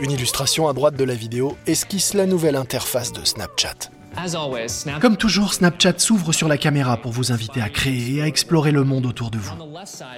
Une 0.00 0.10
illustration 0.10 0.68
à 0.68 0.72
droite 0.72 0.96
de 0.96 1.04
la 1.04 1.14
vidéo 1.14 1.56
esquisse 1.66 2.14
la 2.14 2.26
nouvelle 2.26 2.56
interface 2.56 3.12
de 3.12 3.24
Snapchat. 3.24 3.90
Comme 5.00 5.16
toujours, 5.16 5.54
Snapchat 5.54 5.98
s'ouvre 5.98 6.32
sur 6.32 6.48
la 6.48 6.58
caméra 6.58 6.96
pour 6.96 7.12
vous 7.12 7.32
inviter 7.32 7.60
à 7.60 7.68
créer 7.68 8.16
et 8.16 8.22
à 8.22 8.26
explorer 8.26 8.70
le 8.70 8.84
monde 8.84 9.06
autour 9.06 9.30
de 9.30 9.38
vous. 9.38 9.54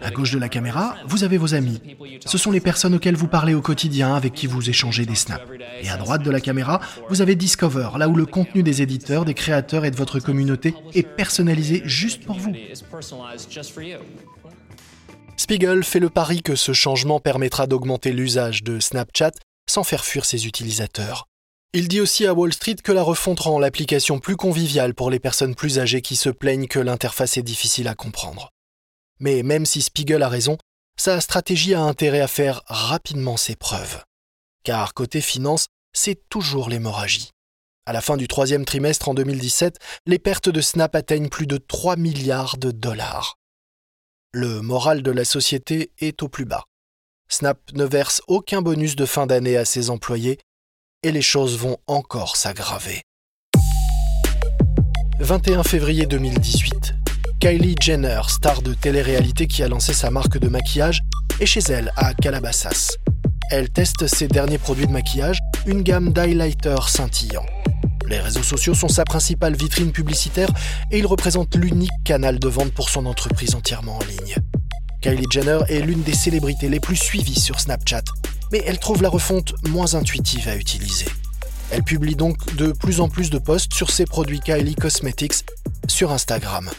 À 0.03 0.11
gauche 0.11 0.33
de 0.33 0.38
la 0.38 0.49
caméra, 0.49 0.97
vous 1.07 1.25
avez 1.25 1.38
vos 1.38 1.55
amis. 1.55 1.81
Ce 2.25 2.38
sont 2.38 2.50
les 2.50 2.61
personnes 2.61 2.95
auxquelles 2.95 3.17
vous 3.17 3.29
parlez 3.29 3.55
au 3.55 3.61
quotidien, 3.61 4.15
avec 4.15 4.33
qui 4.33 4.47
vous 4.47 4.69
échangez 4.69 5.07
des 5.07 5.15
snaps. 5.15 5.45
Et 5.83 5.88
à 5.88 5.97
droite 5.97 6.23
de 6.23 6.31
la 6.31 6.41
caméra, 6.41 6.81
vous 7.09 7.21
avez 7.21 7.35
Discover, 7.37 7.91
là 7.99 8.09
où 8.09 8.17
le 8.17 8.26
contenu 8.26 8.62
des 8.62 8.83
éditeurs, 8.83 9.25
des 9.25 9.35
créateurs 9.35 9.85
et 9.85 9.91
de 9.91 9.97
votre 9.97 10.21
communauté 10.21 10.75
est 10.95 11.03
personnalisé 11.03 11.83
juste 11.85 12.25
pour 12.25 12.38
vous. 12.38 12.53
Spiegel 15.37 15.85
fait 15.85 16.00
le 16.00 16.09
pari 16.09 16.43
que 16.43 16.57
ce 16.57 16.73
changement 16.73 17.21
permettra 17.21 17.67
d'augmenter 17.67 18.12
l'usage 18.12 18.62
de 18.62 18.81
Snapchat 18.81 19.33
sans 19.69 19.85
faire 19.85 20.05
fuir 20.05 20.25
ses 20.25 20.47
utilisateurs. 20.47 21.29
Il 21.78 21.88
dit 21.88 22.00
aussi 22.00 22.25
à 22.25 22.33
Wall 22.33 22.54
Street 22.54 22.76
que 22.76 22.90
la 22.90 23.02
refonte 23.02 23.40
rend 23.40 23.59
l'application 23.59 24.18
plus 24.18 24.37
conviviale 24.37 24.95
pour 24.95 25.11
les 25.11 25.21
personnes 25.21 25.54
plus 25.54 25.78
âgées 25.78 26.00
qui 26.00 26.16
se 26.16 26.30
plaignent 26.30 26.68
que 26.68 26.78
l'interface 26.78 27.37
est 27.37 27.42
difficile 27.42 27.87
à 27.87 27.95
comprendre. 27.95 28.49
Mais 29.21 29.42
même 29.42 29.66
si 29.66 29.83
Spiegel 29.83 30.23
a 30.23 30.30
raison, 30.30 30.56
sa 30.99 31.21
stratégie 31.21 31.75
a 31.75 31.83
intérêt 31.83 32.23
à 32.23 32.28
faire 32.28 32.62
rapidement 32.64 33.37
ses 33.37 33.56
preuves. 33.56 34.02
Car 34.64 34.95
côté 34.95 35.21
finance, 35.21 35.66
c'est 35.92 36.26
toujours 36.30 36.71
l'hémorragie. 36.71 37.33
À 37.85 37.92
la 37.92 38.00
fin 38.00 38.16
du 38.16 38.26
troisième 38.26 38.64
trimestre 38.64 39.11
en 39.11 39.14
2017, 39.14 39.78
les 40.06 40.18
pertes 40.18 40.49
de 40.49 40.62
Snap 40.62 40.95
atteignent 40.95 41.28
plus 41.28 41.47
de 41.47 41.59
3 41.59 41.97
milliards 41.97 42.56
de 42.56 42.71
dollars. 42.71 43.37
Le 44.33 44.62
moral 44.62 45.02
de 45.02 45.11
la 45.11 45.26
société 45.26 45.92
est 45.99 46.23
au 46.23 46.30
plus 46.30 46.47
bas. 46.47 46.64
Snap 47.28 47.61
ne 47.75 47.85
verse 47.85 48.23
aucun 48.28 48.62
bonus 48.62 48.97
de 48.97 49.04
fin 49.04 49.26
d'année 49.26 49.59
à 49.59 49.66
ses 49.66 49.90
employés 49.90 50.38
et 51.06 51.12
les 51.12 51.22
choses 51.22 51.56
vont 51.56 51.76
encore 51.86 52.36
s'aggraver. 52.36 53.02
21 55.20 55.62
février 55.62 56.04
2018. 56.04 56.94
Kylie 57.38 57.76
Jenner, 57.80 58.22
star 58.26 58.60
de 58.60 58.75
télé-réalité 58.75 59.46
qui 59.46 59.62
a 59.62 59.68
lancé 59.68 59.92
sa 59.92 60.10
marque 60.10 60.36
de 60.38 60.48
maquillage, 60.48 61.02
est 61.38 61.46
chez 61.46 61.60
elle 61.68 61.92
à 61.94 62.12
Calabasas. 62.12 62.96
Elle 63.52 63.70
teste 63.70 64.08
ses 64.08 64.26
derniers 64.26 64.58
produits 64.58 64.88
de 64.88 64.92
maquillage, 64.92 65.38
une 65.64 65.82
gamme 65.82 66.12
d'highlighters 66.12 66.88
scintillants. 66.88 67.46
Les 68.08 68.18
réseaux 68.18 68.42
sociaux 68.42 68.75
sont 68.75 68.88
sa 68.88 69.04
principale 69.04 69.54
vitrine 69.54 69.92
publicitaire 69.92 70.50
et 70.90 70.98
il 70.98 71.06
représente 71.06 71.54
l'unique 71.54 72.02
canal 72.04 72.40
de 72.40 72.48
vente 72.48 72.72
pour 72.72 72.88
son 72.88 73.06
entreprise 73.06 73.54
entièrement 73.54 73.98
en 73.98 74.04
ligne. 74.06 74.34
Kylie 75.02 75.26
Jenner 75.30 75.60
est 75.68 75.82
l'une 75.82 76.02
des 76.02 76.14
célébrités 76.14 76.68
les 76.68 76.80
plus 76.80 76.96
suivies 76.96 77.38
sur 77.38 77.60
Snapchat, 77.60 78.02
mais 78.53 78.62
elle 78.67 78.79
trouve 78.79 79.03
la 79.03 79.09
refonte 79.09 79.55
moins 79.69 79.95
intuitive 79.95 80.49
à 80.49 80.57
utiliser. 80.57 81.07
Elle 81.71 81.83
publie 81.83 82.17
donc 82.17 82.55
de 82.55 82.73
plus 82.73 83.00
en 83.00 83.09
plus 83.09 83.31
de 83.31 83.38
posts 83.38 83.75
sur 83.75 83.91
ses 83.91 84.05
produits 84.05 84.41
Kylie 84.41 84.76
Cosmetics 84.76 85.45
sur 85.88 86.12
Instagram. 86.12 86.71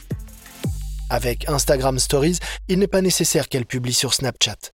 Avec 1.10 1.48
Instagram 1.50 2.00
Stories, 2.00 2.40
il 2.68 2.80
n'est 2.80 2.88
pas 2.88 3.02
nécessaire 3.02 3.50
qu'elle 3.50 3.66
publie 3.66 3.94
sur 3.94 4.14
Snapchat. 4.14 4.72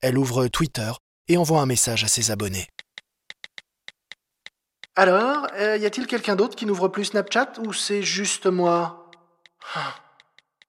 Elle 0.00 0.18
ouvre 0.18 0.48
Twitter 0.48 0.92
et 1.28 1.36
envoie 1.36 1.60
un 1.60 1.66
message 1.66 2.04
à 2.04 2.08
ses 2.08 2.30
abonnés. 2.30 2.68
Alors, 4.94 5.46
euh, 5.54 5.76
y 5.76 5.84
a-t-il 5.84 6.06
quelqu'un 6.06 6.36
d'autre 6.36 6.56
qui 6.56 6.64
n'ouvre 6.64 6.88
plus 6.88 7.06
Snapchat 7.06 7.52
ou 7.64 7.72
c'est 7.72 8.02
juste 8.02 8.46
moi? 8.46 9.10
Ah, 9.74 9.94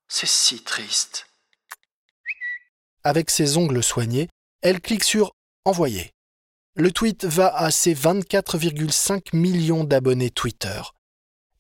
C'est 0.08 0.28
si 0.28 0.64
triste. 0.64 1.28
Avec 3.04 3.30
ses 3.30 3.58
ongles 3.58 3.82
soignés, 3.84 4.28
elle 4.62 4.82
clique 4.82 5.04
sur 5.04 5.32
Envoyer. 5.68 6.12
Le 6.78 6.92
tweet 6.92 7.26
va 7.26 7.54
à 7.54 7.72
ses 7.72 7.94
24,5 7.94 9.36
millions 9.36 9.84
d'abonnés 9.84 10.30
Twitter. 10.30 10.80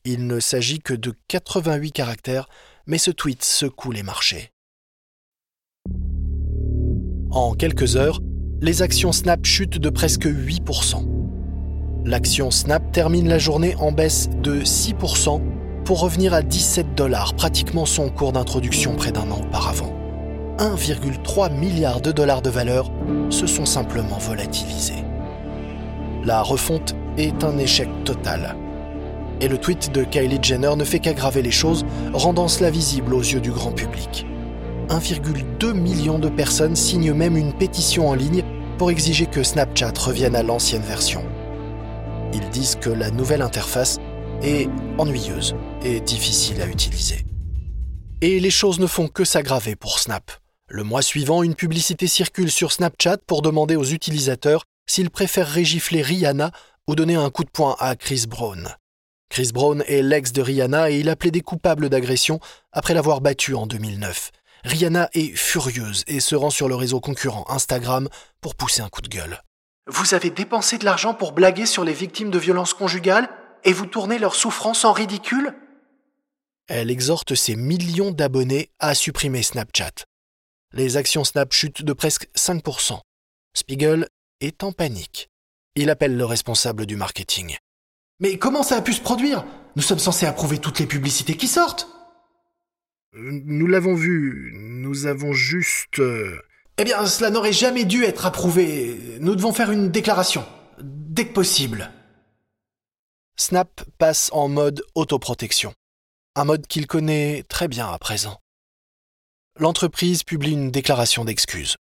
Il 0.05 0.27
ne 0.27 0.39
s'agit 0.39 0.79
que 0.79 0.93
de 0.93 1.13
88 1.27 1.91
caractères, 1.91 2.47
mais 2.85 2.99
ce 2.99 3.11
tweet 3.11 3.43
secoue 3.43 3.91
les 3.91 4.03
marchés. 4.03 4.51
En 7.31 7.53
quelques 7.53 7.97
heures, 7.97 8.21
les 8.61 8.81
actions 8.81 9.11
Snap 9.11 9.45
chutent 9.45 9.77
de 9.77 9.89
presque 9.89 10.27
8%. 10.27 12.05
L'action 12.05 12.49
Snap 12.49 12.89
termine 12.93 13.27
la 13.27 13.39
journée 13.39 13.75
en 13.75 13.91
baisse 13.91 14.29
de 14.41 14.61
6% 14.61 15.83
pour 15.83 15.99
revenir 15.99 16.33
à 16.33 16.43
17 16.43 16.95
dollars, 16.95 17.35
pratiquement 17.35 17.85
son 17.85 18.09
cours 18.09 18.31
d'introduction 18.31 18.95
près 18.95 19.11
d'un 19.11 19.29
an 19.31 19.41
auparavant. 19.41 19.93
1,3 20.59 21.53
milliard 21.53 21.99
de 21.99 22.13
dollars 22.13 22.41
de 22.41 22.49
valeur 22.49 22.89
se 23.29 23.47
sont 23.47 23.65
simplement 23.65 24.17
volatilisés. 24.17 25.03
La 26.23 26.41
refonte 26.41 26.95
est 27.17 27.43
un 27.43 27.57
échec 27.57 27.89
total. 28.03 28.55
Et 29.39 29.47
le 29.47 29.57
tweet 29.57 29.93
de 29.93 30.03
Kylie 30.03 30.39
Jenner 30.41 30.75
ne 30.75 30.83
fait 30.83 30.99
qu'aggraver 30.99 31.41
les 31.41 31.51
choses, 31.51 31.85
rendant 32.13 32.47
cela 32.47 32.69
visible 32.69 33.13
aux 33.13 33.21
yeux 33.21 33.39
du 33.39 33.51
grand 33.51 33.71
public. 33.71 34.25
1,2 34.89 35.73
million 35.73 36.17
de 36.17 36.29
personnes 36.29 36.75
signent 36.75 37.13
même 37.13 37.37
une 37.37 37.53
pétition 37.53 38.09
en 38.09 38.13
ligne 38.13 38.43
pour 38.77 38.89
exiger 38.91 39.25
que 39.25 39.43
Snapchat 39.43 39.93
revienne 39.99 40.35
à 40.35 40.43
l'ancienne 40.43 40.81
version. 40.81 41.23
Ils 42.33 42.49
disent 42.49 42.75
que 42.75 42.89
la 42.89 43.11
nouvelle 43.11 43.41
interface 43.41 43.99
est 44.41 44.69
ennuyeuse 44.97 45.55
et 45.83 45.99
difficile 45.99 46.61
à 46.61 46.67
utiliser. 46.67 47.25
Et 48.21 48.39
les 48.39 48.51
choses 48.51 48.79
ne 48.79 48.87
font 48.87 49.07
que 49.07 49.23
s'aggraver 49.23 49.75
pour 49.75 49.99
Snap. 49.99 50.31
Le 50.69 50.83
mois 50.83 51.01
suivant, 51.01 51.43
une 51.43 51.55
publicité 51.55 52.07
circule 52.07 52.51
sur 52.51 52.73
Snapchat 52.73 53.19
pour 53.25 53.41
demander 53.41 53.77
aux 53.77 53.85
utilisateurs 53.85 54.65
s'ils 54.85 55.09
préfèrent 55.09 55.47
régifler 55.47 56.01
Rihanna 56.01 56.51
ou 56.87 56.95
donner 56.95 57.15
un 57.15 57.29
coup 57.29 57.45
de 57.45 57.49
poing 57.49 57.77
à 57.79 57.95
Chris 57.95 58.25
Brown. 58.27 58.75
Chris 59.29 59.51
Brown 59.53 59.81
est 59.87 60.01
l'ex 60.01 60.33
de 60.33 60.41
Rihanna 60.41 60.91
et 60.91 60.99
il 60.99 61.09
a 61.09 61.15
plaidé 61.15 61.39
coupable 61.39 61.87
d'agression 61.87 62.41
après 62.73 62.93
l'avoir 62.93 63.21
battue 63.21 63.55
en 63.55 63.65
2009. 63.65 64.31
Rihanna 64.65 65.09
est 65.13 65.33
furieuse 65.37 66.03
et 66.07 66.19
se 66.19 66.35
rend 66.35 66.49
sur 66.49 66.67
le 66.67 66.75
réseau 66.75 66.99
concurrent 66.99 67.45
Instagram 67.47 68.09
pour 68.41 68.55
pousser 68.55 68.81
un 68.81 68.89
coup 68.89 69.01
de 69.01 69.07
gueule. 69.07 69.41
Vous 69.87 70.13
avez 70.13 70.31
dépensé 70.31 70.77
de 70.77 70.83
l'argent 70.85 71.13
pour 71.13 71.31
blaguer 71.31 71.65
sur 71.65 71.85
les 71.85 71.93
victimes 71.93 72.29
de 72.29 72.39
violences 72.39 72.73
conjugales 72.73 73.29
et 73.63 73.71
vous 73.71 73.85
tournez 73.85 74.19
leur 74.19 74.35
souffrance 74.35 74.83
en 74.83 74.91
ridicule? 74.91 75.53
Elle 76.67 76.91
exhorte 76.91 77.35
ses 77.35 77.55
millions 77.55 78.11
d'abonnés 78.11 78.69
à 78.79 78.93
supprimer 78.95 79.43
Snapchat. 79.43 80.03
Les 80.73 80.97
actions 80.97 81.23
Snap 81.23 81.53
chutent 81.53 81.83
de 81.83 81.93
presque 81.93 82.27
5%. 82.35 82.99
Spiegel 83.53 84.07
est 84.41 84.63
en 84.63 84.71
panique. 84.71 85.29
Il 85.75 85.89
appelle 85.89 86.17
le 86.17 86.25
responsable 86.25 86.85
du 86.85 86.95
marketing. 86.95 87.57
Mais 88.19 88.37
comment 88.37 88.63
ça 88.63 88.77
a 88.77 88.81
pu 88.81 88.93
se 88.93 89.01
produire? 89.01 89.45
Nous 89.75 89.81
sommes 89.81 89.99
censés 89.99 90.25
approuver 90.25 90.57
toutes 90.57 90.79
les 90.79 90.87
publicités 90.87 91.37
qui 91.37 91.47
sortent. 91.47 91.87
Nous 93.13 93.67
l'avons 93.67 93.95
vu, 93.95 94.51
nous 94.55 95.05
avons 95.05 95.33
juste... 95.33 95.99
Euh, 95.99 96.37
eh 96.77 96.83
bien, 96.83 97.05
cela 97.07 97.29
n'aurait 97.29 97.53
jamais 97.53 97.85
dû 97.85 98.03
être 98.03 98.25
approuvé. 98.25 99.17
Nous 99.19 99.35
devons 99.35 99.53
faire 99.53 99.71
une 99.71 99.89
déclaration. 99.89 100.45
Dès 100.81 101.27
que 101.27 101.33
possible. 101.33 101.91
Snap 103.35 103.83
passe 103.97 104.29
en 104.33 104.47
mode 104.47 104.83
autoprotection. 104.95 105.73
Un 106.35 106.45
mode 106.45 106.67
qu'il 106.67 106.85
connaît 106.85 107.43
très 107.49 107.67
bien 107.67 107.87
à 107.87 107.97
présent. 107.97 108.39
L'entreprise 109.59 110.21
publie 110.21 110.51
une 110.51 110.69
déclaration 110.69 111.25
d'excuses. 111.25 111.77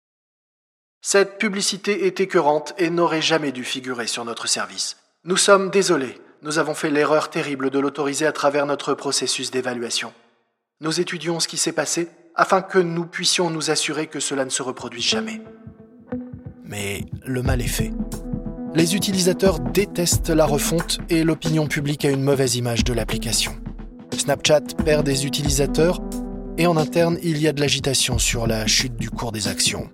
Cette 1.01 1.38
publicité 1.38 2.06
est 2.06 2.20
écœurante 2.20 2.74
et 2.78 2.90
n'aurait 2.90 3.22
jamais 3.22 3.54
dû 3.54 3.63
figurer 3.63 4.08
sur 4.08 4.25
notre 4.25 4.48
service. 4.48 4.98
Nous 5.24 5.38
sommes 5.38 5.70
désolés. 5.70 6.18
Nous 6.42 6.60
avons 6.60 6.74
fait 6.74 6.90
l'erreur 6.90 7.30
terrible 7.30 7.70
de 7.70 7.80
l'autoriser 7.80 8.25
à 8.25 8.34
travers 8.34 8.66
notre 8.66 8.94
processus 8.94 9.51
d'évaluation. 9.51 10.12
Nous 10.82 11.00
étudions 11.00 11.40
ce 11.40 11.48
qui 11.48 11.58
s'est 11.58 11.72
passé 11.72 12.10
afin 12.36 12.62
que 12.62 12.78
nous 12.78 13.06
puissions 13.06 13.50
nous 13.50 13.72
assurer 13.72 14.08
que 14.08 14.20
cela 14.20 14.44
ne 14.44 14.50
se 14.50 14.63
reproduise 14.63 15.06
jamais. 15.06 15.42
Mais 16.66 17.06
le 17.25 17.42
mal 17.42 17.62
est 17.62 17.68
fait. 17.68 17.94
Les 18.75 18.96
utilisateurs 18.96 19.60
détestent 19.60 20.30
la 20.30 20.46
refonte 20.46 21.00
et 21.10 21.24
l'opinion 21.24 21.68
publique 21.68 22.04
a 22.04 22.10
une 22.10 22.24
mauvaise 22.24 22.56
image 22.56 22.84
de 22.84 22.94
l'application. 22.94 23.54
Snapchat 24.18 24.75
perd 24.84 25.06
des 25.06 25.25
utilisateurs 25.25 26.01
et 26.58 26.67
en 26.67 26.77
interne, 26.77 27.17
il 27.24 27.38
y 27.39 27.48
a 27.48 27.53
de 27.53 27.62
l'agitation 27.62 28.17
sur 28.17 28.48
la 28.48 28.67
chute 28.67 28.96
du 28.98 29.10
cours 29.10 29.31
des 29.31 29.48
actions. 29.48 29.89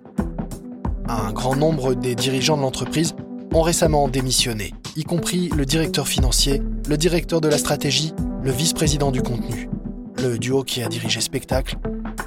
Un 1.07 1.31
grand 1.31 1.55
nombre 1.55 1.93
des 1.93 2.15
dirigeants 2.15 2.57
de 2.57 2.61
l'entreprise 2.61 3.15
ont 3.53 3.61
récemment 3.61 4.07
démissionné, 4.07 4.73
y 4.95 5.03
compris 5.03 5.49
le 5.49 5.65
directeur 5.65 6.07
financier, 6.07 6.61
le 6.87 6.97
directeur 6.97 7.41
de 7.41 7.47
la 7.47 7.57
stratégie, 7.57 8.13
le 8.43 8.51
vice-président 8.51 9.11
du 9.11 9.21
contenu, 9.21 9.69
le 10.17 10.37
duo 10.37 10.63
qui 10.63 10.83
a 10.83 10.87
dirigé 10.87 11.21
Spectacle 11.21 11.77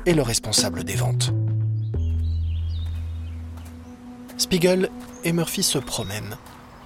et 0.07 0.15
le 0.15 0.23
responsable 0.23 0.85
des 0.85 0.95
ventes. 0.95 1.33
Spiegel 4.39 4.89
et 5.25 5.33
Murphy 5.33 5.63
se 5.63 5.79
promènent. 5.79 6.37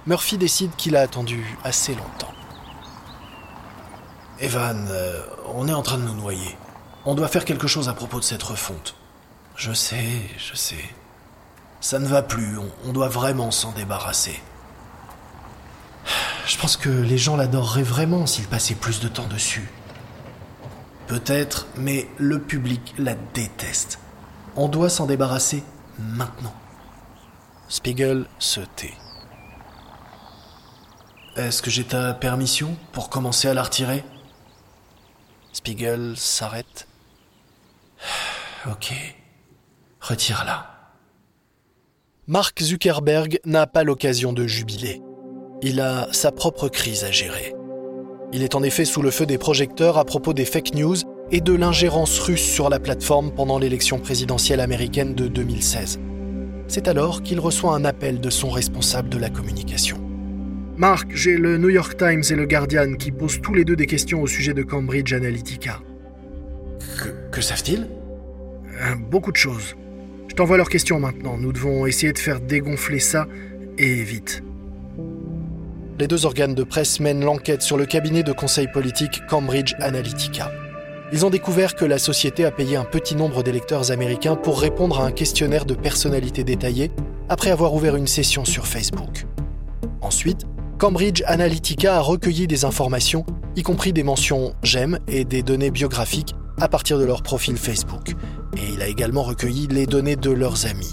Murphy 0.05 0.37
décide 0.37 0.75
qu'il 0.75 0.95
a 0.95 1.01
attendu 1.01 1.57
assez 1.63 1.93
longtemps. 1.93 2.33
Evan, 4.41 4.85
euh, 4.89 5.21
on 5.55 5.67
est 5.69 5.73
en 5.73 5.81
train 5.81 5.97
de 5.97 6.03
nous 6.03 6.15
noyer. 6.15 6.57
On 7.07 7.13
doit 7.13 7.27
faire 7.27 7.45
quelque 7.45 7.67
chose 7.67 7.87
à 7.87 7.93
propos 7.93 8.19
de 8.19 8.23
cette 8.23 8.41
refonte. 8.41 8.95
Je 9.55 9.71
sais, 9.71 10.21
je 10.37 10.55
sais. 10.55 10.83
Ça 11.79 11.99
ne 11.99 12.07
va 12.07 12.23
plus, 12.23 12.57
on, 12.83 12.93
doit 12.93 13.09
vraiment 13.09 13.51
s'en 13.51 13.71
débarrasser. 13.73 14.41
Je 16.47 16.57
pense 16.57 16.77
que 16.77 16.89
les 16.89 17.19
gens 17.19 17.37
l'adoreraient 17.37 17.83
vraiment 17.83 18.25
s'ils 18.25 18.47
passaient 18.47 18.73
plus 18.73 19.01
de 19.01 19.07
temps 19.07 19.27
dessus. 19.27 19.69
Peut-être, 21.05 21.67
mais 21.77 22.07
le 22.17 22.41
public 22.41 22.95
la 22.97 23.13
déteste. 23.35 23.99
On 24.55 24.67
doit 24.67 24.89
s'en 24.89 25.05
débarrasser 25.05 25.63
maintenant. 25.99 26.55
Spiegel 27.69 28.25
se 28.39 28.61
tait. 28.61 28.97
Est-ce 31.35 31.61
que 31.61 31.69
j'ai 31.69 31.83
ta 31.83 32.15
permission 32.15 32.75
pour 32.93 33.09
commencer 33.09 33.47
à 33.47 33.53
la 33.53 33.61
retirer? 33.61 34.03
Spiegel 35.53 36.15
s'arrête. 36.17 36.87
Ok. 38.69 38.93
Retire-la. 40.01 40.71
Mark 42.27 42.59
Zuckerberg 42.61 43.39
n'a 43.45 43.67
pas 43.67 43.83
l'occasion 43.83 44.33
de 44.33 44.47
jubiler. 44.47 45.01
Il 45.61 45.79
a 45.79 46.07
sa 46.11 46.31
propre 46.31 46.69
crise 46.69 47.03
à 47.03 47.11
gérer. 47.11 47.53
Il 48.33 48.41
est 48.41 48.55
en 48.55 48.63
effet 48.63 48.85
sous 48.85 49.03
le 49.03 49.11
feu 49.11 49.27
des 49.27 49.37
projecteurs 49.37 49.99
à 49.99 50.05
propos 50.05 50.33
des 50.33 50.45
fake 50.45 50.73
news 50.73 50.95
et 51.31 51.41
de 51.41 51.53
l'ingérence 51.53 52.17
russe 52.19 52.43
sur 52.43 52.69
la 52.69 52.79
plateforme 52.79 53.31
pendant 53.31 53.59
l'élection 53.59 53.99
présidentielle 53.99 54.59
américaine 54.59 55.13
de 55.13 55.27
2016. 55.27 55.99
C'est 56.67 56.87
alors 56.87 57.21
qu'il 57.21 57.39
reçoit 57.39 57.75
un 57.75 57.85
appel 57.85 58.19
de 58.19 58.29
son 58.31 58.49
responsable 58.49 59.09
de 59.09 59.19
la 59.19 59.29
communication. 59.29 59.97
Marc, 60.75 61.15
j'ai 61.15 61.37
le 61.37 61.57
New 61.57 61.69
York 61.69 61.95
Times 61.97 62.23
et 62.29 62.35
le 62.35 62.47
Guardian 62.47 62.95
qui 62.95 63.11
posent 63.11 63.41
tous 63.41 63.53
les 63.53 63.63
deux 63.63 63.75
des 63.75 63.85
questions 63.85 64.21
au 64.23 64.27
sujet 64.27 64.53
de 64.53 64.63
Cambridge 64.63 65.13
Analytica. 65.13 65.79
Que, 67.31 67.41
savent-ils? 67.41 67.87
Beaucoup 69.09 69.31
de 69.31 69.37
choses. 69.37 69.75
Je 70.27 70.35
t'envoie 70.35 70.57
leurs 70.57 70.69
questions 70.69 70.99
maintenant. 70.99 71.37
Nous 71.37 71.53
devons 71.53 71.85
essayer 71.85 72.11
de 72.11 72.19
faire 72.19 72.41
dégonfler 72.41 72.99
ça 72.99 73.27
et 73.77 74.03
vite. 74.03 74.43
Les 75.97 76.07
deux 76.07 76.25
organes 76.25 76.55
de 76.55 76.63
presse 76.63 76.99
mènent 76.99 77.23
l'enquête 77.23 77.61
sur 77.61 77.77
le 77.77 77.85
cabinet 77.85 78.21
de 78.21 78.33
conseil 78.33 78.67
politique 78.67 79.21
Cambridge 79.29 79.75
Analytica. 79.79 80.51
Ils 81.13 81.25
ont 81.25 81.29
découvert 81.29 81.75
que 81.75 81.85
la 81.85 81.99
société 81.99 82.43
a 82.43 82.51
payé 82.51 82.75
un 82.75 82.83
petit 82.83 83.15
nombre 83.15 83.43
d'électeurs 83.43 83.91
américains 83.91 84.35
pour 84.35 84.59
répondre 84.59 84.99
à 84.99 85.05
un 85.05 85.11
questionnaire 85.11 85.65
de 85.65 85.73
personnalité 85.73 86.43
détaillée 86.43 86.91
après 87.29 87.51
avoir 87.51 87.73
ouvert 87.73 87.95
une 87.95 88.07
session 88.07 88.43
sur 88.43 88.67
Facebook. 88.67 89.25
Ensuite, 90.01 90.41
Cambridge 90.77 91.23
Analytica 91.27 91.95
a 91.95 92.01
recueilli 92.01 92.47
des 92.47 92.65
informations, 92.65 93.25
y 93.55 93.63
compris 93.63 93.93
des 93.93 94.03
mentions 94.03 94.53
j'aime 94.63 94.99
et 95.07 95.23
des 95.23 95.43
données 95.43 95.71
biographiques 95.71 96.35
à 96.59 96.67
partir 96.67 96.99
de 96.99 97.05
leur 97.05 97.23
profil 97.23 97.55
Facebook. 97.55 98.15
Et 98.57 98.73
il 98.73 98.81
a 98.81 98.87
également 98.87 99.23
recueilli 99.23 99.67
les 99.67 99.85
données 99.85 100.15
de 100.15 100.31
leurs 100.31 100.65
amis. 100.65 100.91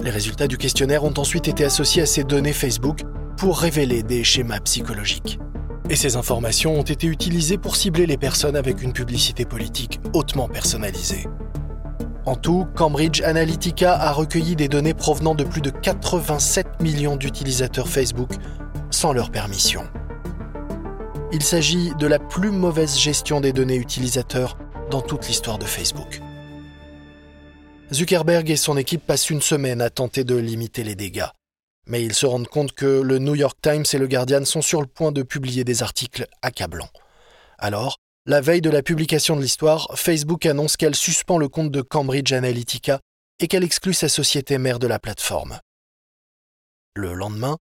Les 0.00 0.10
résultats 0.10 0.48
du 0.48 0.58
questionnaire 0.58 1.04
ont 1.04 1.14
ensuite 1.16 1.48
été 1.48 1.64
associés 1.64 2.02
à 2.02 2.06
ces 2.06 2.24
données 2.24 2.52
Facebook 2.52 3.02
pour 3.36 3.58
révéler 3.58 4.02
des 4.02 4.24
schémas 4.24 4.60
psychologiques. 4.60 5.38
Et 5.90 5.96
ces 5.96 6.16
informations 6.16 6.78
ont 6.78 6.82
été 6.82 7.06
utilisées 7.06 7.58
pour 7.58 7.76
cibler 7.76 8.06
les 8.06 8.16
personnes 8.16 8.56
avec 8.56 8.82
une 8.82 8.92
publicité 8.92 9.44
politique 9.44 10.00
hautement 10.12 10.48
personnalisée. 10.48 11.26
En 12.24 12.36
tout, 12.36 12.66
Cambridge 12.76 13.20
Analytica 13.22 13.94
a 13.94 14.12
recueilli 14.12 14.54
des 14.54 14.68
données 14.68 14.94
provenant 14.94 15.34
de 15.34 15.44
plus 15.44 15.60
de 15.60 15.70
87 15.70 16.80
millions 16.80 17.16
d'utilisateurs 17.16 17.88
Facebook 17.88 18.30
sans 18.90 19.12
leur 19.12 19.30
permission. 19.30 19.82
Il 21.32 21.42
s'agit 21.42 21.92
de 21.98 22.06
la 22.06 22.18
plus 22.18 22.50
mauvaise 22.50 22.96
gestion 22.96 23.40
des 23.40 23.52
données 23.52 23.76
utilisateurs 23.76 24.56
dans 24.90 25.00
toute 25.00 25.26
l'histoire 25.26 25.58
de 25.58 25.64
Facebook. 25.64 26.22
Zuckerberg 27.92 28.48
et 28.50 28.56
son 28.56 28.76
équipe 28.76 29.06
passent 29.06 29.30
une 29.30 29.42
semaine 29.42 29.82
à 29.82 29.90
tenter 29.90 30.24
de 30.24 30.34
limiter 30.34 30.82
les 30.82 30.94
dégâts. 30.94 31.28
Mais 31.86 32.02
ils 32.02 32.14
se 32.14 32.26
rendent 32.26 32.48
compte 32.48 32.72
que 32.72 32.86
le 32.86 33.18
New 33.18 33.34
York 33.34 33.58
Times 33.60 33.84
et 33.92 33.98
le 33.98 34.06
Guardian 34.06 34.44
sont 34.44 34.62
sur 34.62 34.80
le 34.80 34.86
point 34.86 35.12
de 35.12 35.22
publier 35.22 35.64
des 35.64 35.82
articles 35.82 36.26
accablants. 36.40 36.90
Alors, 37.58 37.98
la 38.24 38.40
veille 38.40 38.60
de 38.60 38.70
la 38.70 38.82
publication 38.82 39.36
de 39.36 39.42
l'histoire, 39.42 39.88
Facebook 39.96 40.46
annonce 40.46 40.76
qu'elle 40.76 40.94
suspend 40.94 41.38
le 41.38 41.48
compte 41.48 41.72
de 41.72 41.82
Cambridge 41.82 42.32
Analytica 42.32 43.00
et 43.40 43.48
qu'elle 43.48 43.64
exclut 43.64 43.94
sa 43.94 44.08
société 44.08 44.58
mère 44.58 44.78
de 44.78 44.86
la 44.86 44.98
plateforme. 44.98 45.58
Le 46.94 47.14
lendemain, 47.14 47.56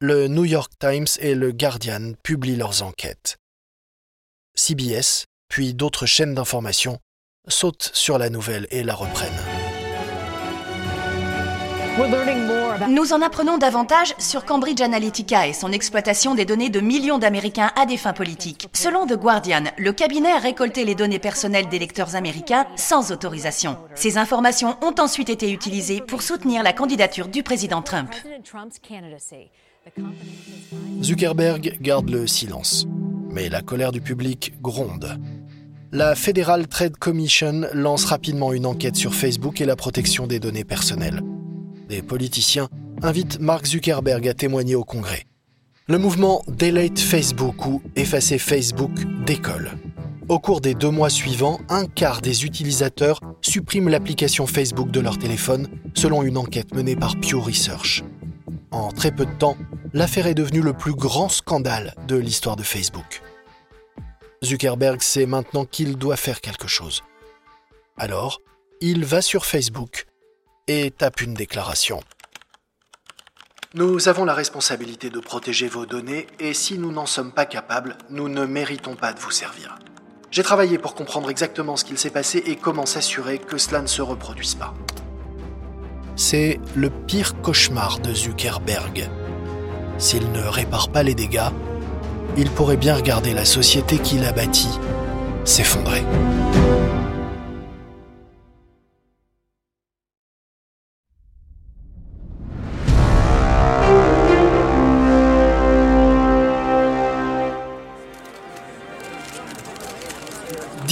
le 0.00 0.28
New 0.28 0.44
York 0.44 0.72
Times 0.78 1.06
et 1.20 1.34
le 1.34 1.52
Guardian 1.52 2.12
publient 2.22 2.56
leurs 2.56 2.82
enquêtes. 2.82 3.36
CBS, 4.54 5.24
puis 5.48 5.72
d'autres 5.72 6.06
chaînes 6.06 6.34
d'information, 6.34 6.98
sautent 7.48 7.90
sur 7.94 8.18
la 8.18 8.28
nouvelle 8.28 8.66
et 8.70 8.82
la 8.82 8.94
reprennent. 8.94 9.51
Nous 12.88 13.12
en 13.12 13.20
apprenons 13.20 13.58
davantage 13.58 14.14
sur 14.18 14.46
Cambridge 14.46 14.80
Analytica 14.80 15.46
et 15.46 15.52
son 15.52 15.72
exploitation 15.72 16.34
des 16.34 16.46
données 16.46 16.70
de 16.70 16.80
millions 16.80 17.18
d'Américains 17.18 17.70
à 17.76 17.84
des 17.84 17.98
fins 17.98 18.14
politiques. 18.14 18.68
Selon 18.72 19.06
The 19.06 19.18
Guardian, 19.18 19.64
le 19.76 19.92
cabinet 19.92 20.32
a 20.32 20.38
récolté 20.38 20.86
les 20.86 20.94
données 20.94 21.18
personnelles 21.18 21.68
d'électeurs 21.68 22.16
américains 22.16 22.66
sans 22.76 23.12
autorisation. 23.12 23.76
Ces 23.94 24.16
informations 24.16 24.76
ont 24.82 24.94
ensuite 24.98 25.28
été 25.28 25.52
utilisées 25.52 26.00
pour 26.00 26.22
soutenir 26.22 26.62
la 26.62 26.72
candidature 26.72 27.28
du 27.28 27.42
président 27.42 27.82
Trump. 27.82 28.10
Zuckerberg 31.02 31.78
garde 31.82 32.08
le 32.08 32.26
silence, 32.26 32.86
mais 33.28 33.50
la 33.50 33.60
colère 33.60 33.92
du 33.92 34.00
public 34.00 34.54
gronde. 34.62 35.18
La 35.90 36.14
Federal 36.14 36.68
Trade 36.68 36.96
Commission 36.96 37.66
lance 37.74 38.06
rapidement 38.06 38.54
une 38.54 38.64
enquête 38.64 38.96
sur 38.96 39.14
Facebook 39.14 39.60
et 39.60 39.66
la 39.66 39.76
protection 39.76 40.26
des 40.26 40.40
données 40.40 40.64
personnelles. 40.64 41.20
Des 41.92 42.00
politiciens 42.00 42.70
invitent 43.02 43.38
Mark 43.38 43.66
Zuckerberg 43.66 44.26
à 44.26 44.32
témoigner 44.32 44.74
au 44.74 44.82
Congrès. 44.82 45.26
Le 45.88 45.98
mouvement 45.98 46.42
Delete 46.48 46.98
Facebook 46.98 47.66
ou 47.66 47.82
Effacer 47.96 48.38
Facebook 48.38 48.92
décolle. 49.26 49.72
Au 50.30 50.38
cours 50.38 50.62
des 50.62 50.72
deux 50.72 50.88
mois 50.88 51.10
suivants, 51.10 51.60
un 51.68 51.84
quart 51.84 52.22
des 52.22 52.46
utilisateurs 52.46 53.20
suppriment 53.42 53.90
l'application 53.90 54.46
Facebook 54.46 54.90
de 54.90 55.00
leur 55.00 55.18
téléphone, 55.18 55.68
selon 55.92 56.22
une 56.22 56.38
enquête 56.38 56.74
menée 56.74 56.96
par 56.96 57.14
Pew 57.20 57.38
Research. 57.38 58.02
En 58.70 58.90
très 58.90 59.12
peu 59.12 59.26
de 59.26 59.34
temps, 59.34 59.58
l'affaire 59.92 60.26
est 60.26 60.32
devenue 60.32 60.62
le 60.62 60.72
plus 60.72 60.94
grand 60.94 61.28
scandale 61.28 61.92
de 62.08 62.16
l'histoire 62.16 62.56
de 62.56 62.62
Facebook. 62.62 63.20
Zuckerberg 64.42 65.02
sait 65.02 65.26
maintenant 65.26 65.66
qu'il 65.66 65.98
doit 65.98 66.16
faire 66.16 66.40
quelque 66.40 66.68
chose. 66.68 67.02
Alors, 67.98 68.40
il 68.80 69.04
va 69.04 69.20
sur 69.20 69.44
Facebook 69.44 70.06
et 70.68 70.90
tape 70.90 71.20
une 71.20 71.34
déclaration. 71.34 72.00
Nous 73.74 74.08
avons 74.08 74.24
la 74.24 74.34
responsabilité 74.34 75.08
de 75.08 75.18
protéger 75.18 75.66
vos 75.66 75.86
données 75.86 76.26
et 76.38 76.52
si 76.54 76.78
nous 76.78 76.92
n'en 76.92 77.06
sommes 77.06 77.32
pas 77.32 77.46
capables, 77.46 77.96
nous 78.10 78.28
ne 78.28 78.44
méritons 78.44 78.96
pas 78.96 79.12
de 79.12 79.18
vous 79.20 79.30
servir. 79.30 79.78
J'ai 80.30 80.42
travaillé 80.42 80.78
pour 80.78 80.94
comprendre 80.94 81.30
exactement 81.30 81.76
ce 81.76 81.84
qu'il 81.84 81.98
s'est 81.98 82.10
passé 82.10 82.42
et 82.46 82.56
comment 82.56 82.86
s'assurer 82.86 83.38
que 83.38 83.58
cela 83.58 83.82
ne 83.82 83.86
se 83.86 84.02
reproduise 84.02 84.54
pas. 84.54 84.74
C'est 86.16 86.60
le 86.74 86.90
pire 86.90 87.40
cauchemar 87.40 87.98
de 87.98 88.12
Zuckerberg. 88.12 89.08
S'il 89.98 90.30
ne 90.32 90.42
répare 90.42 90.90
pas 90.90 91.02
les 91.02 91.14
dégâts, 91.14 91.50
il 92.36 92.50
pourrait 92.50 92.76
bien 92.76 92.94
regarder 92.94 93.34
la 93.34 93.44
société 93.44 93.98
qu'il 93.98 94.24
a 94.24 94.32
bâtie 94.32 94.78
s'effondrer.« 95.44 96.02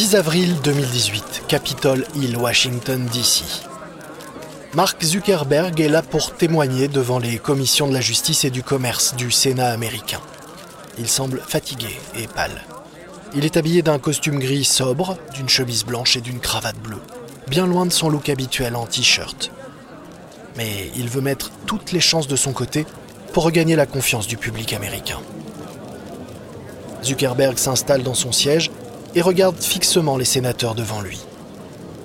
10 0.00 0.16
avril 0.16 0.56
2018, 0.64 1.42
Capitol 1.46 2.06
Hill, 2.14 2.34
Washington, 2.38 3.06
D.C. 3.12 3.44
Mark 4.72 5.04
Zuckerberg 5.04 5.78
est 5.78 5.90
là 5.90 6.00
pour 6.00 6.34
témoigner 6.34 6.88
devant 6.88 7.18
les 7.18 7.36
commissions 7.36 7.86
de 7.86 7.92
la 7.92 8.00
justice 8.00 8.46
et 8.46 8.50
du 8.50 8.62
commerce 8.62 9.14
du 9.14 9.30
Sénat 9.30 9.68
américain. 9.68 10.22
Il 10.98 11.06
semble 11.06 11.42
fatigué 11.46 12.00
et 12.16 12.26
pâle. 12.28 12.64
Il 13.34 13.44
est 13.44 13.58
habillé 13.58 13.82
d'un 13.82 13.98
costume 13.98 14.38
gris 14.38 14.64
sobre, 14.64 15.18
d'une 15.34 15.50
chemise 15.50 15.84
blanche 15.84 16.16
et 16.16 16.22
d'une 16.22 16.40
cravate 16.40 16.78
bleue, 16.78 17.02
bien 17.46 17.66
loin 17.66 17.84
de 17.84 17.92
son 17.92 18.08
look 18.08 18.30
habituel 18.30 18.76
en 18.76 18.86
t-shirt. 18.86 19.50
Mais 20.56 20.90
il 20.96 21.10
veut 21.10 21.20
mettre 21.20 21.50
toutes 21.66 21.92
les 21.92 22.00
chances 22.00 22.26
de 22.26 22.36
son 22.36 22.54
côté 22.54 22.86
pour 23.34 23.44
regagner 23.44 23.76
la 23.76 23.84
confiance 23.84 24.26
du 24.26 24.38
public 24.38 24.72
américain. 24.72 25.20
Zuckerberg 27.04 27.58
s'installe 27.58 28.02
dans 28.02 28.14
son 28.14 28.32
siège 28.32 28.70
et 29.14 29.22
regarde 29.22 29.60
fixement 29.60 30.16
les 30.16 30.24
sénateurs 30.24 30.74
devant 30.74 31.00
lui. 31.00 31.20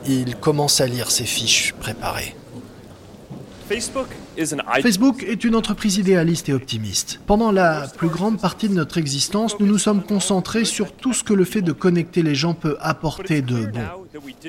Il 0.07 0.35
commence 0.35 0.81
à 0.81 0.87
lire 0.87 1.11
ses 1.11 1.25
fiches 1.25 1.73
préparées. 1.79 2.35
Facebook 3.67 4.07
est 4.37 5.43
une 5.43 5.55
entreprise 5.55 5.97
idéaliste 5.97 6.49
et 6.49 6.53
optimiste. 6.53 7.19
Pendant 7.27 7.51
la 7.51 7.87
plus 7.97 8.09
grande 8.09 8.39
partie 8.39 8.69
de 8.69 8.73
notre 8.73 8.97
existence, 8.97 9.59
nous 9.59 9.65
nous 9.65 9.77
sommes 9.77 10.03
concentrés 10.03 10.65
sur 10.65 10.91
tout 10.91 11.13
ce 11.13 11.23
que 11.23 11.33
le 11.33 11.45
fait 11.45 11.61
de 11.61 11.71
connecter 11.71 12.23
les 12.23 12.35
gens 12.35 12.53
peut 12.53 12.77
apporter 12.79 13.41
de 13.41 13.65
bon. 13.65 13.81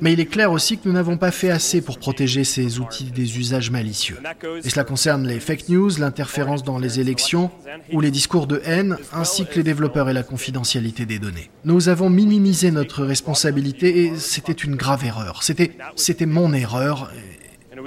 Mais 0.01 0.12
il 0.12 0.20
est 0.20 0.27
clair 0.27 0.53
aussi 0.53 0.79
que 0.79 0.88
nous 0.88 0.94
n'avons 0.94 1.16
pas 1.16 1.31
fait 1.31 1.51
assez 1.51 1.81
pour 1.81 1.99
protéger 1.99 2.44
ces 2.44 2.79
outils 2.79 3.11
des 3.11 3.38
usages 3.38 3.70
malicieux. 3.70 4.18
Et 4.64 4.70
cela 4.70 4.85
concerne 4.85 5.27
les 5.27 5.40
fake 5.40 5.68
news, 5.68 5.90
l'interférence 5.99 6.62
dans 6.62 6.79
les 6.79 7.01
élections 7.01 7.51
ou 7.92 8.01
les 8.01 8.11
discours 8.11 8.46
de 8.46 8.61
haine, 8.64 8.96
ainsi 9.12 9.46
que 9.46 9.57
les 9.57 9.62
développeurs 9.62 10.09
et 10.09 10.12
la 10.12 10.22
confidentialité 10.22 11.07
des 11.07 11.18
données. 11.18 11.51
Nous 11.64 11.88
avons 11.88 12.11
minimisé 12.11 12.70
notre 12.70 13.05
responsabilité 13.05 14.05
et 14.05 14.16
c'était 14.16 14.53
une 14.53 14.77
grave 14.77 15.05
erreur. 15.05 15.42
C'était, 15.42 15.72
c'était 15.96 16.27
mon 16.27 16.53
erreur 16.53 17.11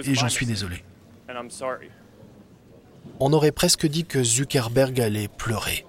et 0.05 0.15
j'en 0.15 0.29
suis 0.29 0.45
désolé. 0.45 0.83
On 3.19 3.33
aurait 3.33 3.51
presque 3.51 3.85
dit 3.85 4.05
que 4.05 4.23
Zuckerberg 4.23 4.99
allait 4.99 5.27
pleurer. 5.27 5.85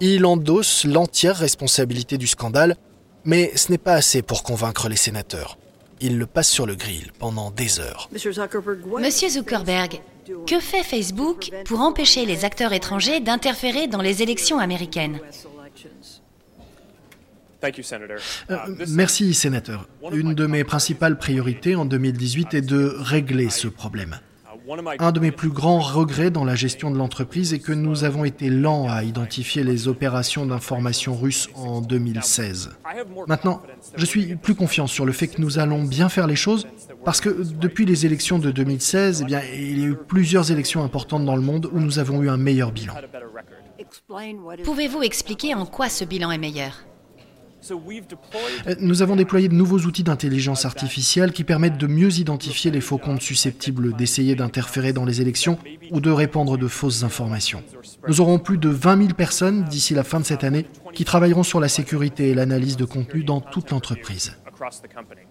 Il 0.00 0.26
endosse 0.26 0.84
l'entière 0.84 1.36
responsabilité 1.36 2.18
du 2.18 2.26
scandale, 2.26 2.76
mais 3.24 3.52
ce 3.56 3.70
n'est 3.70 3.78
pas 3.78 3.94
assez 3.94 4.22
pour 4.22 4.42
convaincre 4.42 4.88
les 4.88 4.96
sénateurs. 4.96 5.58
Il 6.00 6.18
le 6.18 6.26
passe 6.26 6.50
sur 6.50 6.66
le 6.66 6.74
grill 6.74 7.12
pendant 7.18 7.50
des 7.50 7.80
heures. 7.80 8.08
Monsieur 8.12 8.32
Zuckerberg, 9.28 10.00
que 10.46 10.60
fait 10.60 10.82
Facebook 10.82 11.50
pour 11.64 11.80
empêcher 11.80 12.26
les 12.26 12.44
acteurs 12.44 12.72
étrangers 12.72 13.20
d'interférer 13.20 13.86
dans 13.86 14.02
les 14.02 14.22
élections 14.22 14.58
américaines? 14.58 15.20
Euh, 18.50 18.58
merci, 18.88 19.32
sénateur. 19.32 19.88
Une 20.12 20.34
de 20.34 20.46
mes 20.46 20.64
principales 20.64 21.16
priorités 21.16 21.76
en 21.76 21.86
2018 21.86 22.54
est 22.54 22.60
de 22.60 22.94
régler 22.98 23.48
ce 23.48 23.68
problème. 23.68 24.18
Un 24.98 25.12
de 25.12 25.20
mes 25.20 25.30
plus 25.30 25.50
grands 25.50 25.78
regrets 25.78 26.30
dans 26.30 26.44
la 26.44 26.54
gestion 26.54 26.90
de 26.90 26.96
l'entreprise 26.96 27.52
est 27.52 27.58
que 27.58 27.72
nous 27.72 28.04
avons 28.04 28.24
été 28.24 28.48
lents 28.48 28.88
à 28.88 29.04
identifier 29.04 29.62
les 29.62 29.88
opérations 29.88 30.46
d'information 30.46 31.14
russes 31.14 31.50
en 31.54 31.82
2016. 31.82 32.70
Maintenant, 33.26 33.60
je 33.96 34.06
suis 34.06 34.36
plus 34.36 34.54
confiant 34.54 34.86
sur 34.86 35.04
le 35.04 35.12
fait 35.12 35.28
que 35.28 35.40
nous 35.40 35.58
allons 35.58 35.82
bien 35.82 36.08
faire 36.08 36.26
les 36.26 36.36
choses 36.36 36.66
parce 37.04 37.20
que 37.20 37.28
depuis 37.28 37.84
les 37.84 38.06
élections 38.06 38.38
de 38.38 38.50
2016, 38.50 39.22
eh 39.22 39.24
bien, 39.26 39.42
il 39.54 39.78
y 39.78 39.84
a 39.84 39.86
eu 39.88 39.96
plusieurs 39.96 40.50
élections 40.50 40.82
importantes 40.82 41.26
dans 41.26 41.36
le 41.36 41.42
monde 41.42 41.68
où 41.70 41.78
nous 41.78 41.98
avons 41.98 42.22
eu 42.22 42.30
un 42.30 42.38
meilleur 42.38 42.72
bilan. 42.72 42.94
Pouvez-vous 44.64 45.02
expliquer 45.02 45.54
en 45.54 45.66
quoi 45.66 45.90
ce 45.90 46.04
bilan 46.04 46.30
est 46.30 46.38
meilleur? 46.38 46.84
Nous 48.80 49.02
avons 49.02 49.16
déployé 49.16 49.48
de 49.48 49.54
nouveaux 49.54 49.80
outils 49.80 50.02
d'intelligence 50.02 50.64
artificielle 50.64 51.32
qui 51.32 51.44
permettent 51.44 51.78
de 51.78 51.86
mieux 51.86 52.18
identifier 52.18 52.70
les 52.70 52.80
faux 52.80 52.98
comptes 52.98 53.22
susceptibles 53.22 53.94
d'essayer 53.96 54.34
d'interférer 54.34 54.92
dans 54.92 55.04
les 55.04 55.20
élections 55.20 55.58
ou 55.90 56.00
de 56.00 56.10
répandre 56.10 56.58
de 56.58 56.68
fausses 56.68 57.02
informations. 57.02 57.62
Nous 58.08 58.20
aurons 58.20 58.38
plus 58.38 58.58
de 58.58 58.68
20 58.68 58.98
000 58.98 59.08
personnes 59.14 59.64
d'ici 59.64 59.94
la 59.94 60.04
fin 60.04 60.20
de 60.20 60.24
cette 60.24 60.44
année 60.44 60.66
qui 60.92 61.04
travailleront 61.04 61.42
sur 61.42 61.60
la 61.60 61.68
sécurité 61.68 62.30
et 62.30 62.34
l'analyse 62.34 62.76
de 62.76 62.84
contenu 62.84 63.24
dans 63.24 63.40
toute 63.40 63.70
l'entreprise. 63.70 64.32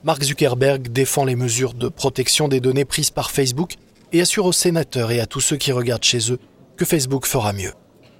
Mark 0.03 0.23
Zuckerberg 0.23 0.89
défend 0.89 1.25
les 1.25 1.35
mesures 1.35 1.73
de 1.73 1.87
protection 1.87 2.47
des 2.47 2.59
données 2.59 2.85
prises 2.85 3.11
par 3.11 3.31
Facebook 3.31 3.75
et 4.11 4.21
assure 4.21 4.45
aux 4.45 4.51
sénateurs 4.51 5.11
et 5.11 5.19
à 5.19 5.25
tous 5.25 5.39
ceux 5.39 5.57
qui 5.57 5.71
regardent 5.71 6.03
chez 6.03 6.31
eux 6.31 6.39
que 6.77 6.85
Facebook 6.85 7.25
fera 7.25 7.53
mieux. 7.53 7.73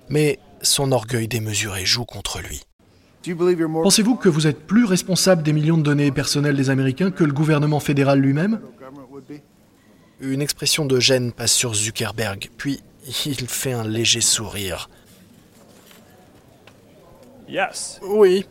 Mais 0.10 0.40
son 0.62 0.92
orgueil 0.92 1.28
démesuré 1.28 1.86
joue 1.86 2.06
contre 2.06 2.40
lui. 2.40 2.62
Pensez-vous 3.84 4.16
que 4.16 4.30
vous 4.30 4.48
êtes 4.48 4.60
plus 4.68 4.86
responsable 4.86 5.44
des 5.44 5.54
millions 5.54 5.78
de 5.78 5.84
données 5.84 6.12
personnelles 6.12 6.58
des 6.58 6.70
Américains 6.70 7.12
que 7.12 7.24
le 7.24 7.32
gouvernement 7.32 7.80
fédéral 7.80 8.20
lui-même? 8.20 8.60
Une 10.20 10.42
expression 10.42 10.86
de 10.86 11.00
gêne 11.00 11.32
passe 11.32 11.54
sur 11.54 11.74
Zuckerberg, 11.74 12.50
puis 12.58 12.82
il 13.26 13.48
fait 13.48 13.74
un 13.74 13.88
léger 13.88 14.22
sourire. 14.22 14.90
Oui. 18.04 18.46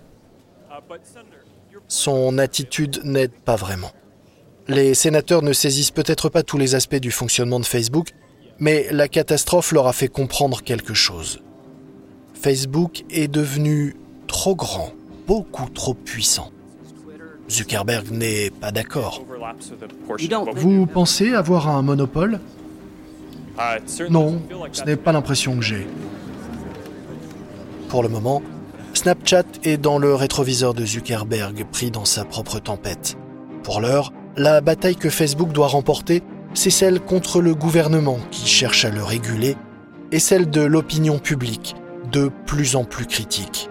Son 1.89 2.39
attitude 2.39 3.01
n'aide 3.05 3.33
pas 3.33 3.57
vraiment. 3.57 3.93
Les 4.69 4.95
sénateurs 4.95 5.43
ne 5.43 5.53
saisissent 5.53 5.91
peut-être 5.91 6.29
pas 6.29 6.43
tous 6.43 6.57
les 6.57 6.75
aspects 6.75 6.97
du 6.97 7.11
fonctionnement 7.11 7.61
de 7.61 7.67
Facebook, 7.67 8.13
mais 8.59 8.87
la 8.91 9.09
catastrophe 9.09 9.73
leur 9.73 9.87
a 9.87 9.93
fait 9.93 10.09
comprendre 10.09 10.63
quelque 10.63 10.95
chose. 10.95 11.43
Facebook 12.35 13.05
est 13.11 13.29
devenu 13.29 13.97
trop 14.33 14.57
grand, 14.57 14.91
beaucoup 15.29 15.69
trop 15.69 15.95
puissant. 15.95 16.51
Zuckerberg 17.51 18.11
n'est 18.11 18.51
pas 18.51 18.73
d'accord. 18.73 19.23
Vous 20.57 20.87
pensez 20.87 21.35
avoir 21.35 21.69
un 21.69 21.83
monopole? 21.83 22.41
Non, 24.09 24.41
ce 24.73 24.85
n'est 24.85 24.97
pas 24.97 25.13
l'impression 25.13 25.55
que 25.57 25.63
j'ai. 25.63 25.87
Pour 27.91 28.03
le 28.03 28.09
moment, 28.09 28.43
Snapchat 28.95 29.45
est 29.65 29.77
dans 29.77 29.99
le 29.99 30.15
rétroviseur 30.15 30.73
de 30.73 30.87
Zuckerberg, 30.87 31.67
pris 31.71 31.91
dans 31.91 32.07
sa 32.07 32.25
propre 32.25 32.59
tempête. 32.59 33.19
Pour 33.63 33.83
l'heure, 33.83 34.15
la 34.39 34.63
bataille 34.63 34.97
que 34.97 35.11
Facebook 35.11 35.53
doit 35.53 35.69
remporter, 35.69 36.23
c'est 36.55 36.71
celle 36.71 37.01
contre 37.01 37.43
le 37.43 37.55
gouvernement 37.55 38.19
qui 38.31 38.47
cherche 38.47 38.87
à 38.87 38.91
le 38.91 39.05
réguler, 39.05 39.57
et 40.11 40.19
celle 40.19 40.49
de 40.49 40.63
l'opinion 40.63 41.19
publique, 41.19 41.77
de 42.11 42.31
plus 42.47 42.77
en 42.77 42.85
plus 42.85 43.07
critique. 43.07 43.69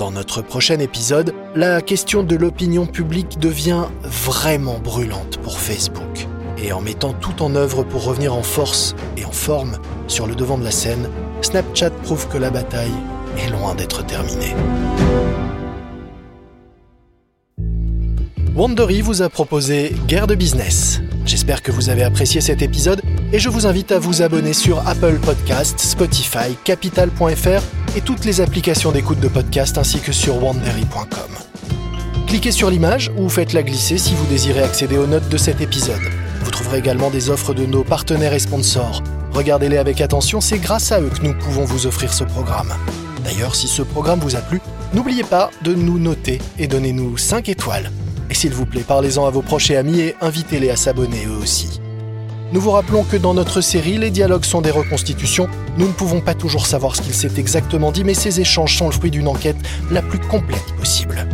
Dans 0.00 0.10
notre 0.10 0.40
prochain 0.40 0.78
épisode, 0.78 1.34
la 1.54 1.82
question 1.82 2.22
de 2.22 2.34
l'opinion 2.34 2.86
publique 2.86 3.38
devient 3.38 3.84
vraiment 4.02 4.78
brûlante 4.78 5.36
pour 5.42 5.60
Facebook. 5.60 6.26
Et 6.56 6.72
en 6.72 6.80
mettant 6.80 7.12
tout 7.12 7.42
en 7.42 7.54
œuvre 7.54 7.82
pour 7.82 8.04
revenir 8.04 8.34
en 8.34 8.42
force 8.42 8.96
et 9.18 9.26
en 9.26 9.30
forme 9.30 9.76
sur 10.06 10.26
le 10.26 10.34
devant 10.34 10.56
de 10.56 10.64
la 10.64 10.70
scène, 10.70 11.06
Snapchat 11.42 11.90
prouve 11.90 12.28
que 12.28 12.38
la 12.38 12.48
bataille 12.48 12.94
est 13.36 13.50
loin 13.50 13.74
d'être 13.74 14.02
terminée. 14.06 14.54
Wandery 18.56 19.02
vous 19.02 19.20
a 19.20 19.28
proposé 19.28 19.94
Guerre 20.06 20.26
de 20.26 20.34
business. 20.34 21.02
J'espère 21.26 21.62
que 21.62 21.72
vous 21.72 21.90
avez 21.90 22.04
apprécié 22.04 22.40
cet 22.40 22.62
épisode 22.62 23.02
et 23.32 23.38
je 23.38 23.48
vous 23.48 23.66
invite 23.66 23.92
à 23.92 23.98
vous 23.98 24.22
abonner 24.22 24.52
sur 24.52 24.86
Apple 24.88 25.18
Podcasts, 25.22 25.78
Spotify, 25.78 26.56
Capital.fr 26.64 27.62
et 27.96 28.00
toutes 28.00 28.24
les 28.24 28.40
applications 28.40 28.92
d'écoute 28.92 29.20
de 29.20 29.28
podcast 29.28 29.78
ainsi 29.78 30.00
que 30.00 30.12
sur 30.12 30.42
wandery.com. 30.42 31.30
Cliquez 32.26 32.50
sur 32.50 32.70
l'image 32.70 33.10
ou 33.16 33.28
faites-la 33.28 33.62
glisser 33.62 33.98
si 33.98 34.14
vous 34.14 34.26
désirez 34.26 34.62
accéder 34.62 34.96
aux 34.98 35.06
notes 35.06 35.28
de 35.28 35.36
cet 35.36 35.60
épisode. 35.60 36.00
Vous 36.42 36.50
trouverez 36.50 36.78
également 36.78 37.10
des 37.10 37.30
offres 37.30 37.54
de 37.54 37.66
nos 37.66 37.84
partenaires 37.84 38.34
et 38.34 38.38
sponsors. 38.38 39.02
Regardez-les 39.32 39.78
avec 39.78 40.00
attention, 40.00 40.40
c'est 40.40 40.58
grâce 40.58 40.90
à 40.90 41.00
eux 41.00 41.10
que 41.10 41.22
nous 41.22 41.34
pouvons 41.34 41.64
vous 41.64 41.86
offrir 41.86 42.12
ce 42.12 42.24
programme. 42.24 42.72
D'ailleurs, 43.24 43.54
si 43.54 43.68
ce 43.68 43.82
programme 43.82 44.20
vous 44.20 44.36
a 44.36 44.40
plu, 44.40 44.60
n'oubliez 44.92 45.24
pas 45.24 45.50
de 45.62 45.74
nous 45.74 45.98
noter 45.98 46.40
et 46.58 46.66
donnez-nous 46.66 47.16
5 47.16 47.48
étoiles. 47.48 47.92
Et 48.28 48.34
s'il 48.34 48.54
vous 48.54 48.66
plaît, 48.66 48.84
parlez-en 48.86 49.26
à 49.26 49.30
vos 49.30 49.42
proches 49.42 49.70
et 49.70 49.76
amis 49.76 50.00
et 50.00 50.16
invitez-les 50.20 50.70
à 50.70 50.76
s'abonner 50.76 51.26
eux 51.26 51.42
aussi. 51.42 51.80
Nous 52.52 52.60
vous 52.60 52.72
rappelons 52.72 53.04
que 53.04 53.16
dans 53.16 53.32
notre 53.32 53.60
série, 53.60 53.96
les 53.96 54.10
dialogues 54.10 54.44
sont 54.44 54.60
des 54.60 54.72
reconstitutions. 54.72 55.48
Nous 55.78 55.86
ne 55.86 55.92
pouvons 55.92 56.20
pas 56.20 56.34
toujours 56.34 56.66
savoir 56.66 56.96
ce 56.96 57.02
qu'il 57.02 57.14
s'est 57.14 57.30
exactement 57.38 57.92
dit, 57.92 58.02
mais 58.02 58.14
ces 58.14 58.40
échanges 58.40 58.76
sont 58.76 58.86
le 58.86 58.92
fruit 58.92 59.12
d'une 59.12 59.28
enquête 59.28 59.56
la 59.92 60.02
plus 60.02 60.18
complète 60.18 60.74
possible. 60.76 61.28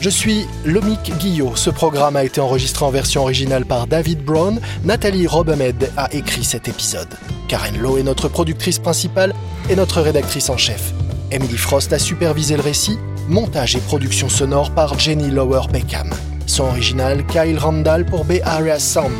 Je 0.00 0.10
suis 0.10 0.44
Lomik 0.66 1.16
Guillot. 1.18 1.56
Ce 1.56 1.70
programme 1.70 2.16
a 2.16 2.24
été 2.24 2.42
enregistré 2.42 2.84
en 2.84 2.90
version 2.90 3.22
originale 3.22 3.64
par 3.64 3.86
David 3.86 4.22
Brown. 4.22 4.60
Nathalie 4.84 5.26
Robemed 5.26 5.90
a 5.96 6.12
écrit 6.12 6.44
cet 6.44 6.68
épisode. 6.68 7.08
Karen 7.48 7.78
Lowe 7.78 7.96
est 7.96 8.02
notre 8.02 8.28
productrice 8.28 8.78
principale 8.78 9.32
et 9.70 9.76
notre 9.76 10.02
rédactrice 10.02 10.50
en 10.50 10.58
chef. 10.58 10.92
Emily 11.30 11.56
Frost 11.56 11.94
a 11.94 11.98
supervisé 11.98 12.56
le 12.56 12.62
récit. 12.62 12.98
Montage 13.30 13.76
et 13.76 13.80
production 13.80 14.28
sonore 14.28 14.72
par 14.72 14.98
Jenny 14.98 15.30
Lower 15.30 15.68
Beckham. 15.72 16.10
Son 16.44 16.64
original 16.64 17.24
Kyle 17.24 17.58
Randall 17.58 18.04
pour 18.04 18.26
Bay 18.26 18.42
Area 18.44 18.78
Sound. 18.78 19.14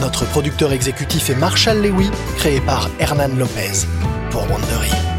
Notre 0.00 0.24
producteur 0.26 0.72
exécutif 0.72 1.30
est 1.30 1.36
Marshall 1.36 1.80
Lewy, 1.82 2.10
créé 2.36 2.60
par 2.60 2.90
Hernan 2.98 3.36
Lopez 3.36 3.86
pour 4.30 4.42
Wandery. 4.50 5.11